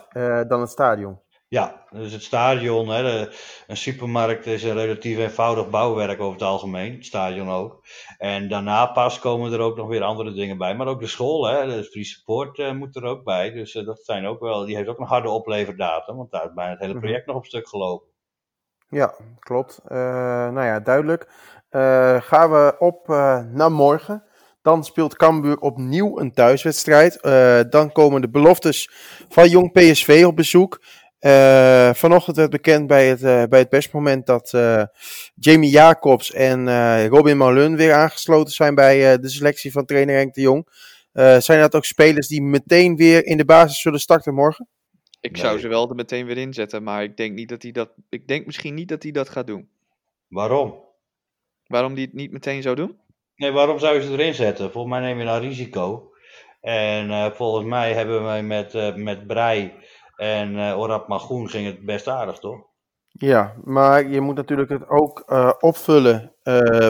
[0.44, 1.20] dan het stadion.
[1.50, 3.36] Ja, dus het stadion, hè, de,
[3.66, 7.84] een supermarkt is een relatief eenvoudig bouwwerk over het algemeen, het stadion ook.
[8.18, 11.46] En daarna pas komen er ook nog weer andere dingen bij, maar ook de school,
[11.46, 13.50] hè, de free support uh, moet er ook bij.
[13.50, 16.70] Dus dat zijn ook wel, die heeft ook een harde opleverdatum, want daar is bijna
[16.70, 17.34] het hele project mm -hmm.
[17.34, 18.08] nog op stuk gelopen.
[18.88, 19.80] Ja, klopt.
[19.88, 21.28] nou ja, duidelijk.
[22.24, 23.08] gaan we op
[23.52, 24.24] naar morgen.
[24.62, 27.18] Dan speelt Cambuur opnieuw een thuiswedstrijd.
[27.70, 28.90] Dan komen de beloftes
[29.28, 30.80] van Jong PSV op bezoek.
[31.20, 34.50] Uh, vanochtend werd bekend bij het, uh, bij het persmoment dat
[35.34, 40.40] Jamie Jacobs en Robin Malun weer aangesloten zijn bij de selectie van trainer Henk de
[40.40, 40.68] Jong.
[41.38, 44.68] zijn dat ook spelers die meteen weer in de basis zullen starten morgen?
[45.20, 45.40] Ik nee.
[45.40, 48.28] zou ze wel er meteen weer inzetten, maar ik denk, niet dat hij dat, ik
[48.28, 49.68] denk misschien niet dat hij dat gaat doen.
[50.28, 50.86] Waarom?
[51.66, 52.98] Waarom die het niet meteen zou doen?
[53.36, 54.70] Nee, waarom zou je ze erin zetten?
[54.70, 56.12] Volgens mij neem je dan risico.
[56.60, 59.72] En uh, volgens mij hebben wij met, uh, met Brei
[60.18, 62.66] en uh, Orab Magoen ging het best aardig, toch?
[63.08, 65.24] Ja, maar je moet natuurlijk het ook
[65.60, 66.34] opvullen.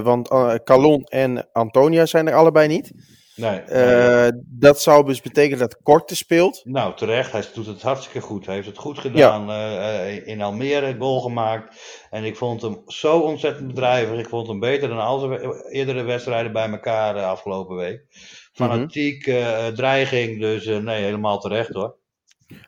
[0.03, 0.29] want
[0.65, 2.93] Calon en Antonia zijn er allebei niet.
[3.37, 4.31] Nee, nee.
[4.45, 6.61] Dat zou dus betekenen dat Korte speelt.
[6.65, 7.33] Nou, terecht.
[7.33, 8.47] Hij doet het hartstikke goed.
[8.47, 9.47] Hij heeft het goed gedaan.
[9.47, 10.03] Ja.
[10.03, 11.75] in Almere goal gemaakt.
[12.11, 14.19] En ik vond hem zo ontzettend bedrijvig.
[14.19, 18.07] Ik vond hem beter dan al zijn eerdere wedstrijden bij elkaar uh, afgelopen week.
[18.53, 21.98] Fanatiek, uh, dreiging, dus nee, helemaal terecht hoor.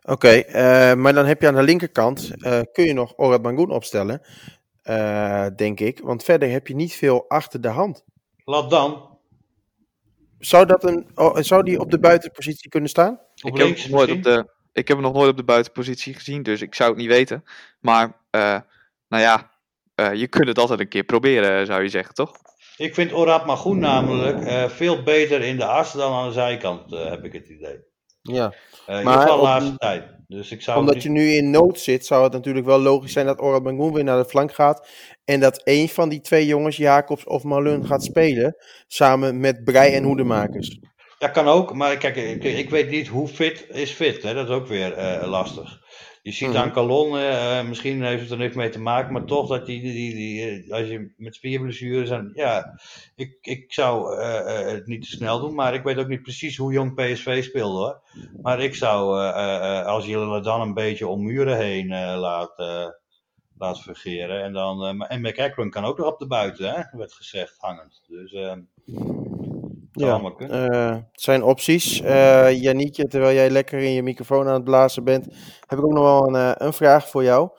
[0.03, 2.31] Oké, okay, maar dan heb je aan de linkerkant,
[2.72, 4.22] kun je nog Orad Mangoen opstellen,
[5.57, 6.01] denk ik.
[6.01, 8.05] Want verder heb je niet veel achter de hand.
[8.45, 9.09] Laat dan.
[10.39, 13.20] Zou, dat een, oh, zou die op de buitenpositie kunnen staan?
[13.43, 16.43] Op ik heb nooit op de, Ik heb hem nog nooit op de buitenpositie gezien,
[16.43, 17.45] dus ik zou het niet weten.
[17.81, 18.59] Maar, uh,
[19.09, 19.51] nou ja,
[19.97, 22.33] uh, je kunt het altijd een keer proberen, zou je zeggen, toch?
[22.76, 26.91] Ik vind Orad Magoen namelijk uh, veel beter in de as dan aan de zijkant,
[26.91, 27.89] heb ik het idee.
[28.23, 28.55] Ja,
[28.89, 30.05] uh, maar de laatste tijd.
[30.27, 31.03] Dus ik zou omdat niet...
[31.03, 34.05] je nu in nood zit, zou het natuurlijk wel logisch zijn dat Orad Magoen weer
[34.05, 34.89] naar de flank gaat.
[35.25, 38.57] En dat een van die twee jongens, Jacobs of Malun, gaat spelen.
[38.87, 40.79] Samen met Brei en Hoedemakers.
[41.18, 41.75] Ja, kan ook.
[41.75, 44.23] Maar kijk, ik, ik weet niet hoe fit is fit.
[44.23, 44.35] Hè?
[44.35, 45.80] Dat is ook weer uh, lastig.
[46.23, 49.49] Je ziet aan Calon, uh, misschien heeft het er niks mee te maken, maar toch
[49.49, 52.81] dat die, die, die, die als je met spierblessures en ja,
[53.16, 56.57] ik, ik zou uh, het niet te snel doen, maar ik weet ook niet precies
[56.57, 58.01] hoe jong PSV speelde hoor.
[58.43, 59.18] Maar ik zou,
[59.85, 62.55] als je dan een beetje om muren heen laat,
[63.59, 67.55] laat fungeren en dan, en McEachran kan ook nog op de buiten, hè, werd gezegd,
[67.59, 68.03] hangend.
[68.07, 68.61] Dus ehm,
[69.93, 72.01] ja, uh, het zijn opties.
[72.01, 75.24] Uh, Janietje, terwijl jij lekker in je microfoon aan het blazen bent,
[75.66, 77.51] heb ik ook nog wel een, uh, een vraag voor jou.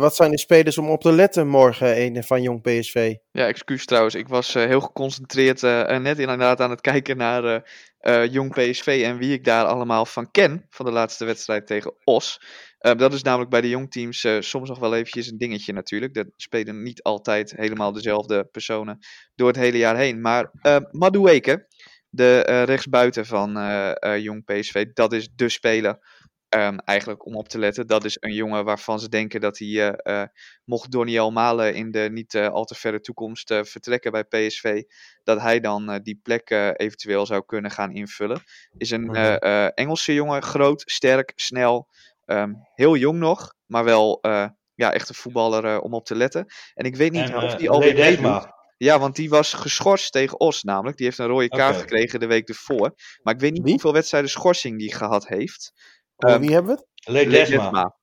[0.00, 3.14] wat zijn de spelers om op te letten morgen een van Jong PSV?
[3.32, 4.14] Ja, excuus trouwens.
[4.14, 7.70] Ik was heel geconcentreerd en net inderdaad aan het kijken naar
[8.30, 12.40] Jong PSV en wie ik daar allemaal van ken van de laatste wedstrijd tegen Os.
[12.80, 16.14] Uh, dat is namelijk bij de jongteams uh, soms nog wel eventjes een dingetje natuurlijk.
[16.14, 18.98] Dat spelen niet altijd helemaal dezelfde personen
[19.34, 20.20] door het hele jaar heen.
[20.20, 21.66] Maar uh, Madueke,
[22.08, 23.52] de rechtsbuiten van
[24.20, 25.98] jong PSV, dat is de speler
[26.48, 27.86] um, eigenlijk om op te letten.
[27.86, 29.98] Dat is een jongen waarvan ze denken dat hij,
[30.64, 34.82] mocht Doniel Malen in de niet al te verre toekomst vertrekken bij PSV,
[35.24, 38.42] dat hij dan die plek eventueel zou kunnen gaan invullen.
[38.76, 39.14] Is een
[39.74, 41.88] Engelse jongen, groot, sterk, snel.
[42.26, 44.18] Um, heel jong nog, maar wel
[44.74, 46.46] ja, echt een voetballer om op te letten.
[46.74, 48.56] En ik weet niet en, of die alweer meedoet.
[48.76, 50.96] Ja, want die was geschorst tegen Os namelijk.
[50.96, 51.80] Die heeft een rode kaart okay.
[51.80, 52.94] gekregen de week ervoor.
[53.22, 53.70] Maar ik weet niet Wie?
[53.70, 55.72] hoeveel wedstrijden schorsing die gehad heeft.
[56.26, 57.08] Um, wie hebben we het?
[57.12, 57.96] Ledesma.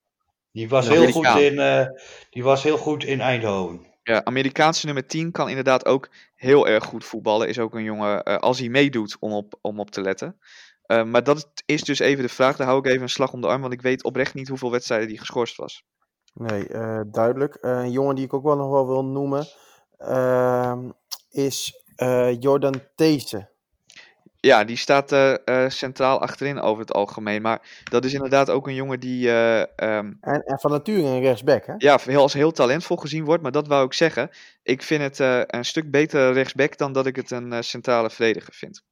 [0.51, 1.89] Die was, heel goed in,
[2.29, 3.93] die was heel goed in Eindhoven.
[4.03, 7.47] Ja, Amerikaanse nummer 10 kan inderdaad ook heel erg goed voetballen.
[7.47, 10.39] Is ook een jongen, als hij meedoet, om op, om op te letten.
[10.87, 12.55] Uh, maar dat is dus even de vraag.
[12.55, 14.71] Daar hou ik even een slag om de arm, want ik weet oprecht niet hoeveel
[14.71, 15.83] wedstrijden die geschorst was.
[16.33, 17.57] Nee, uh, duidelijk.
[17.61, 19.47] Uh, een jongen die ik ook wel nog wel wil noemen
[19.97, 20.89] ehm,
[21.29, 21.83] is
[22.39, 23.49] Jordan These.
[24.45, 25.15] Ja, die staat
[25.67, 27.41] centraal achterin over het algemeen.
[27.41, 29.29] Maar dat is inderdaad ook een jongen die.
[29.29, 31.73] Um, en, en, van nature een rechtsback, hè?
[31.77, 33.43] Ja, heel, als heel talentvol gezien wordt.
[33.43, 34.29] Maar dat wou ik zeggen.
[34.63, 38.83] Ik vind het een stuk beter rechtsback dan dat ik het een centrale verdediger vind.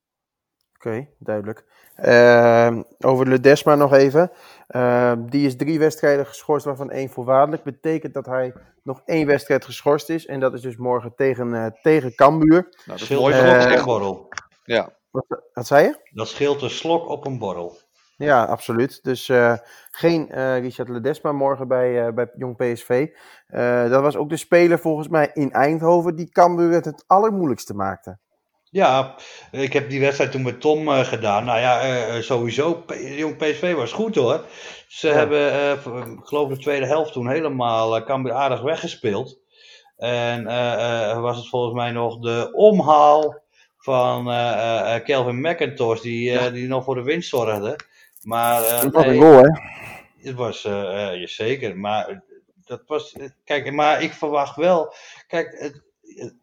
[0.76, 1.66] Oké, okay, duidelijk.
[2.00, 4.32] Uh, over Ledesma nog even.
[4.70, 7.64] Uh, die is drie wedstrijden geschorst, waarvan één voorwaardelijk.
[7.64, 10.26] Betekent dat hij nog één wedstrijd geschorst is.
[10.26, 12.62] En dat is dus morgen tegen, uh, tegen Cambuur.
[12.62, 14.30] Nou, dat scheelt mooi een borrel.
[14.64, 14.90] Ja.
[15.14, 16.10] Wat, wat zei je?
[16.12, 17.78] Dat scheelt een slok op een borrel.
[18.18, 19.04] Ja, absoluut.
[19.04, 19.58] Dus uh,
[19.92, 23.08] geen uh, Richard Ledesma morgen bij, uh, bij Jong PSV.
[23.90, 28.18] dat was ook de speler volgens mij in Eindhoven die Cambuur het het allermoeilijkste maakte.
[28.64, 29.16] Ja,
[29.52, 31.46] ik heb die wedstrijd toen met Tom gedaan.
[31.46, 32.84] Nou ja, sowieso,
[33.18, 34.46] jong PSV was goed hoor.
[34.88, 35.14] Ze ja.
[35.14, 39.40] hebben, uh, ik geloof de tweede helft toen helemaal Cambuur aardig weggespeeld.
[39.98, 40.44] En
[41.22, 43.43] was het volgens mij nog de omhaal
[43.84, 44.26] van
[45.04, 46.50] Kelvin McIntosh die, ja.
[46.50, 47.80] die nog voor de winst zorgde.
[48.22, 49.50] Maar, dat was een goal hè?
[50.18, 50.68] Het was,
[51.36, 52.24] zeker, maar
[52.66, 54.94] dat was, kijk, maar ik verwacht wel,
[55.28, 55.84] kijk, het,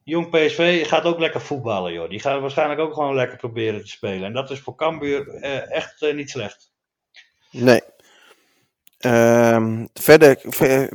[0.05, 2.09] Jong PSV gaat ook lekker voetballen, joh.
[2.09, 4.25] Die gaan waarschijnlijk ook gewoon lekker proberen te spelen.
[4.25, 6.73] En dat is voor Cambuur uh, echt uh, niet slecht.
[7.51, 7.81] Nee.
[8.99, 10.39] Um, verder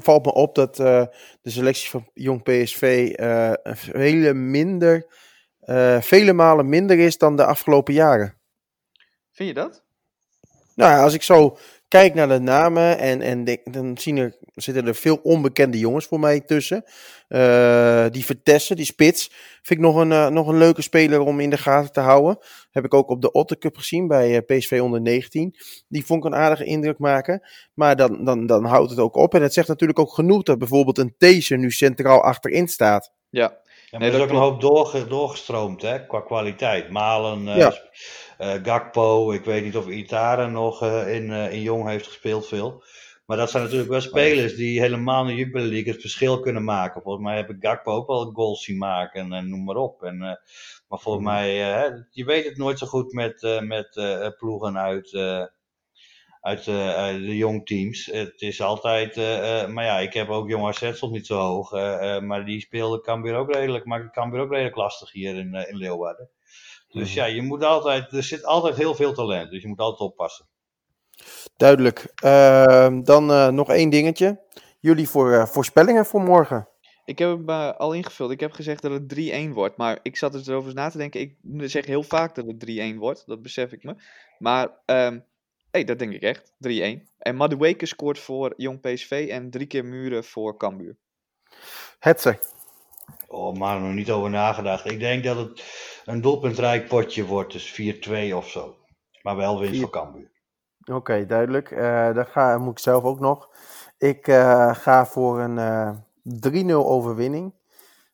[0.01, 1.05] valt me op dat uh,
[1.41, 3.13] de selectie van Jong PSV
[3.63, 5.05] vele, minder,
[6.01, 8.38] vele malen minder is dan de afgelopen jaren.
[9.32, 9.84] Vind je dat?
[10.76, 11.57] Nou, als ik zo
[11.88, 16.05] kijk naar de namen en, en denk, dan zien er, zitten er veel onbekende jongens
[16.05, 16.84] voor mij tussen.
[17.30, 21.39] Uh, die Vertessen, die spits, vind ik nog een, uh, nog een leuke speler om
[21.39, 22.38] in de gaten te houden.
[22.72, 25.55] Heb ik ook op de Otter Cup gezien bij PSV onder 19.
[25.88, 27.47] Die vond ik een aardige indruk maken.
[27.74, 29.34] Maar dan, dan, dan houdt het ook op.
[29.34, 33.11] En het zegt natuurlijk ook genoeg dat bijvoorbeeld een These nu centraal achterin staat.
[33.30, 33.63] Ja.
[33.95, 36.89] Ja, nee, er is ook een hoop doorge, doorgestroomd hè, qua kwaliteit.
[36.89, 37.73] Malen, ja.
[38.39, 42.47] Uh, Gakpo, ik weet niet of Itara nog uh, in, uh, in Jong heeft gespeeld
[42.47, 42.83] veel.
[43.25, 46.63] Maar dat zijn natuurlijk wel spelers die helemaal in de Jupiler League het verschil kunnen
[46.63, 47.01] maken.
[47.01, 50.03] Volgens mij heb ik Gakpo ook wel goals zien maken en, en noem maar op.
[50.03, 50.17] En,
[50.87, 51.53] maar volgens mij,
[52.11, 53.89] je weet het nooit zo goed met, met
[54.37, 55.11] ploegen uit,
[56.45, 58.05] uit, uit de jong teams.
[58.05, 59.15] Het is altijd,
[59.69, 61.71] maar ja, ik heb ook Jong AZ stond niet zo hoog.
[62.21, 66.29] maar die speelde Cambuur ook redelijk, maakt Cambuur ook redelijk lastig hier in, in Leeuwarden.
[66.87, 70.09] Dus ja, je moet altijd, er zit altijd heel veel talent, dus je moet altijd
[70.09, 70.45] oppassen.
[71.57, 72.11] Duidelijk.
[72.15, 74.43] Ehm, dan eh, nog één dingetje.
[74.79, 76.67] Jullie voor, eh, voorspellingen voor morgen.
[77.05, 78.31] Ik heb hem eh, al ingevuld.
[78.31, 79.77] Ik heb gezegd dat het 3-1 wordt.
[79.77, 81.19] Maar ik zat dus erover na te denken.
[81.21, 83.23] Ik zeg heel vaak dat het 3-1 wordt.
[83.25, 83.95] Dat besef ik me.
[84.39, 85.19] Maar ehm
[85.76, 86.51] hey, dat denk ik echt.
[86.51, 87.15] 3-1.
[87.17, 89.28] En Madueke scoort voor Jong PSV.
[89.32, 90.97] En drie keer Muren voor Cambuur.
[91.99, 92.39] Hetze.
[93.28, 94.86] Oh, maar nog niet over nagedacht.
[94.91, 95.63] Ik denk dat het
[96.05, 97.95] een doelpuntrijk potje wordt, dus
[98.32, 98.76] 4-2 of zo.
[99.21, 100.32] Maar wel winst voor Cambuur.
[100.91, 101.71] Oké, duidelijk.
[101.71, 103.49] Eh daar ga, moet ik zelf ook nog.
[103.97, 107.53] Ik eh, ga voor een eh 3-0 overwinning.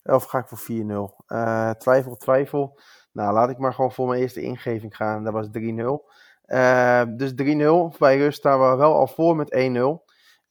[0.04, 1.26] Of ga ik voor 4-0?
[1.26, 2.80] Eh, twijfel, twijfel.
[3.12, 5.24] Nou, laat ik maar gewoon voor mijn eerste ingeving gaan.
[5.24, 6.11] Dat was 3-0.
[6.52, 7.98] Eh, dus 3-0.
[7.98, 10.04] Bij rust staan we wel al voor met 1-0.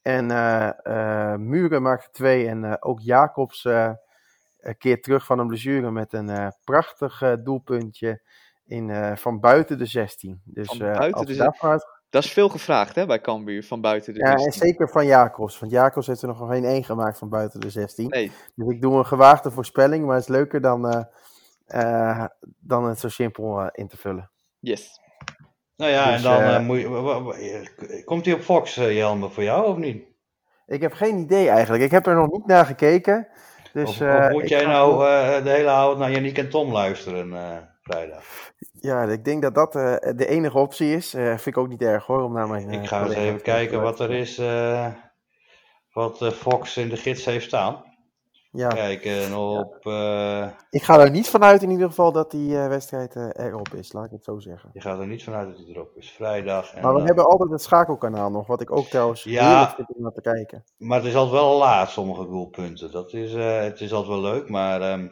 [0.02, 0.70] En eh,
[1.32, 2.46] eh, Muren maakt 2.
[2.46, 3.92] En ook Jacobs eh
[4.60, 8.22] een keer terug van een blessure met een prachtig doelpuntje
[8.66, 10.40] in, van buiten de 16.
[10.44, 11.80] Dus Van buiten de
[12.10, 13.64] Dat is veel gevraagd hè, bij Cambuur.
[13.64, 14.62] Van buiten de ja, en 16.
[14.68, 15.58] zeker van Jacobs.
[15.58, 18.08] Want Jacobs heeft er nog geen één gemaakt van buiten de 16.
[18.08, 21.06] Nee, Dus ik doe een gewaagde voorspelling, maar het is leuker dan,
[22.60, 24.30] dan het zo simpel in te vullen.
[24.60, 25.00] yes.
[25.80, 27.34] Nou ja, Dus, en dan eh, eh, moet je, wa-
[28.04, 30.04] komt hij op Fox, eh, Jelmer, voor jou of niet?
[30.66, 31.82] Ik heb geen idee eigenlijk.
[31.82, 33.28] Ik heb er nog niet naar gekeken.
[33.72, 36.72] Dus, of, eh, of moet jij nou eh, de hele avond naar Yannick en Tom
[36.72, 38.24] luisteren eh, vrijdag?
[38.72, 41.14] Ja, ik denk dat dat eh, de enige optie is.
[41.14, 42.70] Eh, vind ik ook niet erg hoor, om naar mijn...
[42.70, 44.86] Ik eh, ga eens even kijken wat er is, eh,
[45.92, 47.84] wat eh, Fox in de gids heeft staan.
[48.52, 52.68] Ja, Kijken op, eh, ik ga er niet vanuit in ieder geval dat die eh,
[52.68, 54.70] wedstrijd eh, erop is, laat ik het zo zeggen.
[54.72, 56.72] je gaat er niet vanuit dat hij erop is, vrijdag.
[56.72, 59.72] En, Maar we hebben altijd het schakelkanaal nog, wat ik ook trouwens Ja.
[59.74, 60.64] vind om naar te kijken.
[60.78, 62.90] Maar het is altijd wel laat, sommige doelpunten.
[62.90, 65.08] Dat is, eh, het is altijd wel leuk, maar ehm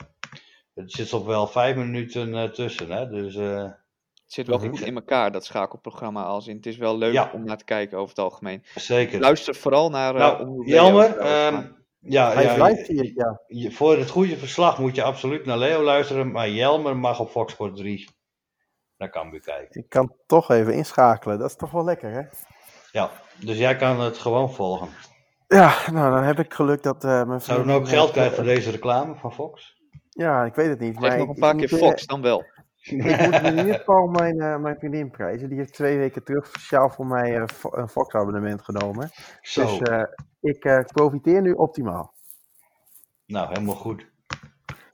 [0.74, 2.90] het zit toch wel vijf minuten eh, tussen.
[2.90, 3.08] Hè?
[3.08, 4.68] Dus eh, Het zit wel Mhm.
[4.68, 6.22] goed in elkaar, dat schakelprogramma.
[6.24, 7.30] Als in, het is wel leuk Ja.
[7.34, 8.62] om naar te kijken over het algemeen.
[8.74, 9.20] zeker.
[9.20, 10.14] Luister vooral naar...
[10.14, 11.00] eh, nou, Leo
[12.00, 13.40] Ja, Hij ja, live, zie ik, ja.
[13.46, 16.30] je- voor het goede verslag moet je absoluut naar Leo luisteren.
[16.32, 18.08] Maar Jelmer mag op Fox Sport 3
[18.96, 19.80] naar Cambuur kijken.
[19.82, 21.38] Ik kan toch even inschakelen.
[21.38, 22.22] Dat is toch wel lekker, hè?
[22.92, 24.88] Ja, dus jij kan het gewoon volgen.
[25.46, 28.12] Ja, nou, dan heb ik geluk dat eh mijn Zouden we vriendin, ook geld eh,
[28.12, 29.76] krijgen voor deze reclame van Fox?
[30.08, 30.96] Ja, ik weet het niet.
[31.00, 32.44] Zeg Maar nog een paar ik keer Fox, dan wel.
[32.80, 35.48] Ik moet in ieder geval mijn, mijn vriendin prijzen.
[35.48, 39.10] Die heeft twee weken terug speciaal voor mij eh, een Fox-abonnement genomen.
[39.40, 40.02] Zo, Dus eh,
[40.40, 42.14] ik profiteer nu optimaal.
[43.26, 44.06] nou helemaal goed.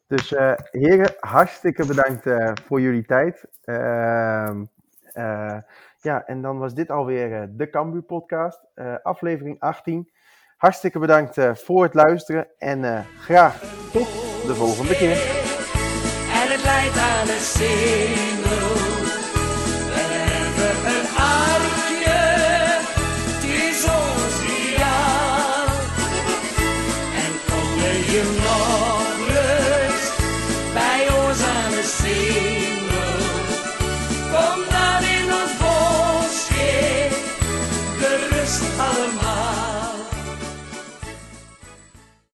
[0.06, 0.30] Dus
[0.70, 2.26] heren, hartstikke bedankt
[2.66, 3.46] voor jullie tijd.
[3.62, 4.64] Ehm,
[5.12, 5.58] eh,
[5.98, 8.66] ja, en dan was dit alweer de Cambuur podcast,
[9.02, 10.12] aflevering 18.
[10.56, 13.60] Hartstikke bedankt voor het luisteren en graag
[13.92, 14.06] tot
[14.46, 15.53] de volgende keer.
[16.44, 18.93] En het leidt aan een single.